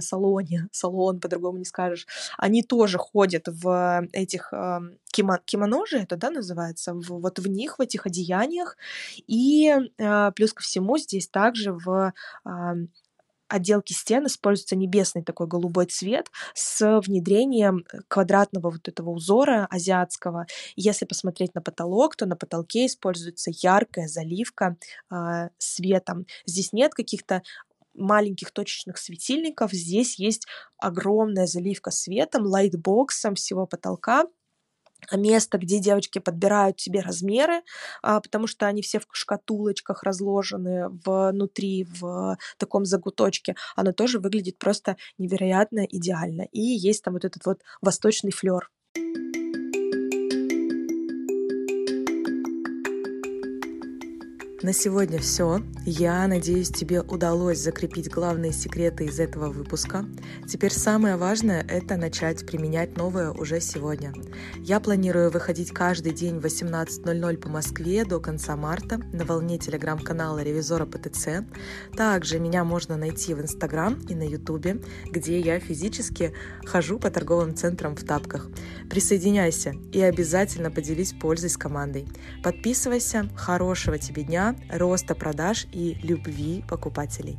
[0.00, 2.06] салоне, салон по-другому не скажешь,
[2.36, 4.52] они тоже ходят в этих
[5.12, 8.76] кимо, кимоно же это, да, называется, в, вот в них, в этих одеяниях.
[9.26, 9.74] И
[10.34, 12.12] плюс ко всему здесь также в
[13.48, 20.46] отделки стен используется небесный такой голубой цвет с внедрением э, квадратного вот этого узора азиатского.
[20.76, 24.76] Если посмотреть на потолок, то на потолке используется яркая заливка
[25.10, 26.26] э, светом.
[26.46, 27.42] Здесь нет каких-то
[27.94, 29.72] маленьких точечных светильников.
[29.72, 30.46] Здесь есть
[30.78, 34.24] огромная заливка светом, лайтбоксом всего потолка
[35.12, 37.62] место, где девочки подбирают себе размеры,
[38.02, 44.58] а, потому что они все в шкатулочках разложены внутри, в таком загуточке, оно тоже выглядит
[44.58, 46.42] просто невероятно идеально.
[46.52, 48.70] И есть там вот этот вот восточный флер.
[54.68, 55.62] На сегодня все.
[55.86, 60.04] Я надеюсь, тебе удалось закрепить главные секреты из этого выпуска.
[60.46, 64.12] Теперь самое важное— это начать применять новое уже сегодня.
[64.58, 70.40] Я планирую выходить каждый день в 18.00 по Москве до конца марта на волне телеграм-канала
[70.40, 71.46] Ревизора ПТЦ.
[71.96, 76.34] Также меня можно найти в Инстаграм и на Ютубе, где я физически
[76.66, 78.48] хожу по торговым центрам в тапках.
[78.90, 82.06] Присоединяйся и обязательно поделись пользой с командой.
[82.42, 83.30] Подписывайся.
[83.34, 87.38] Хорошего тебе дня роста продаж и любви покупателей.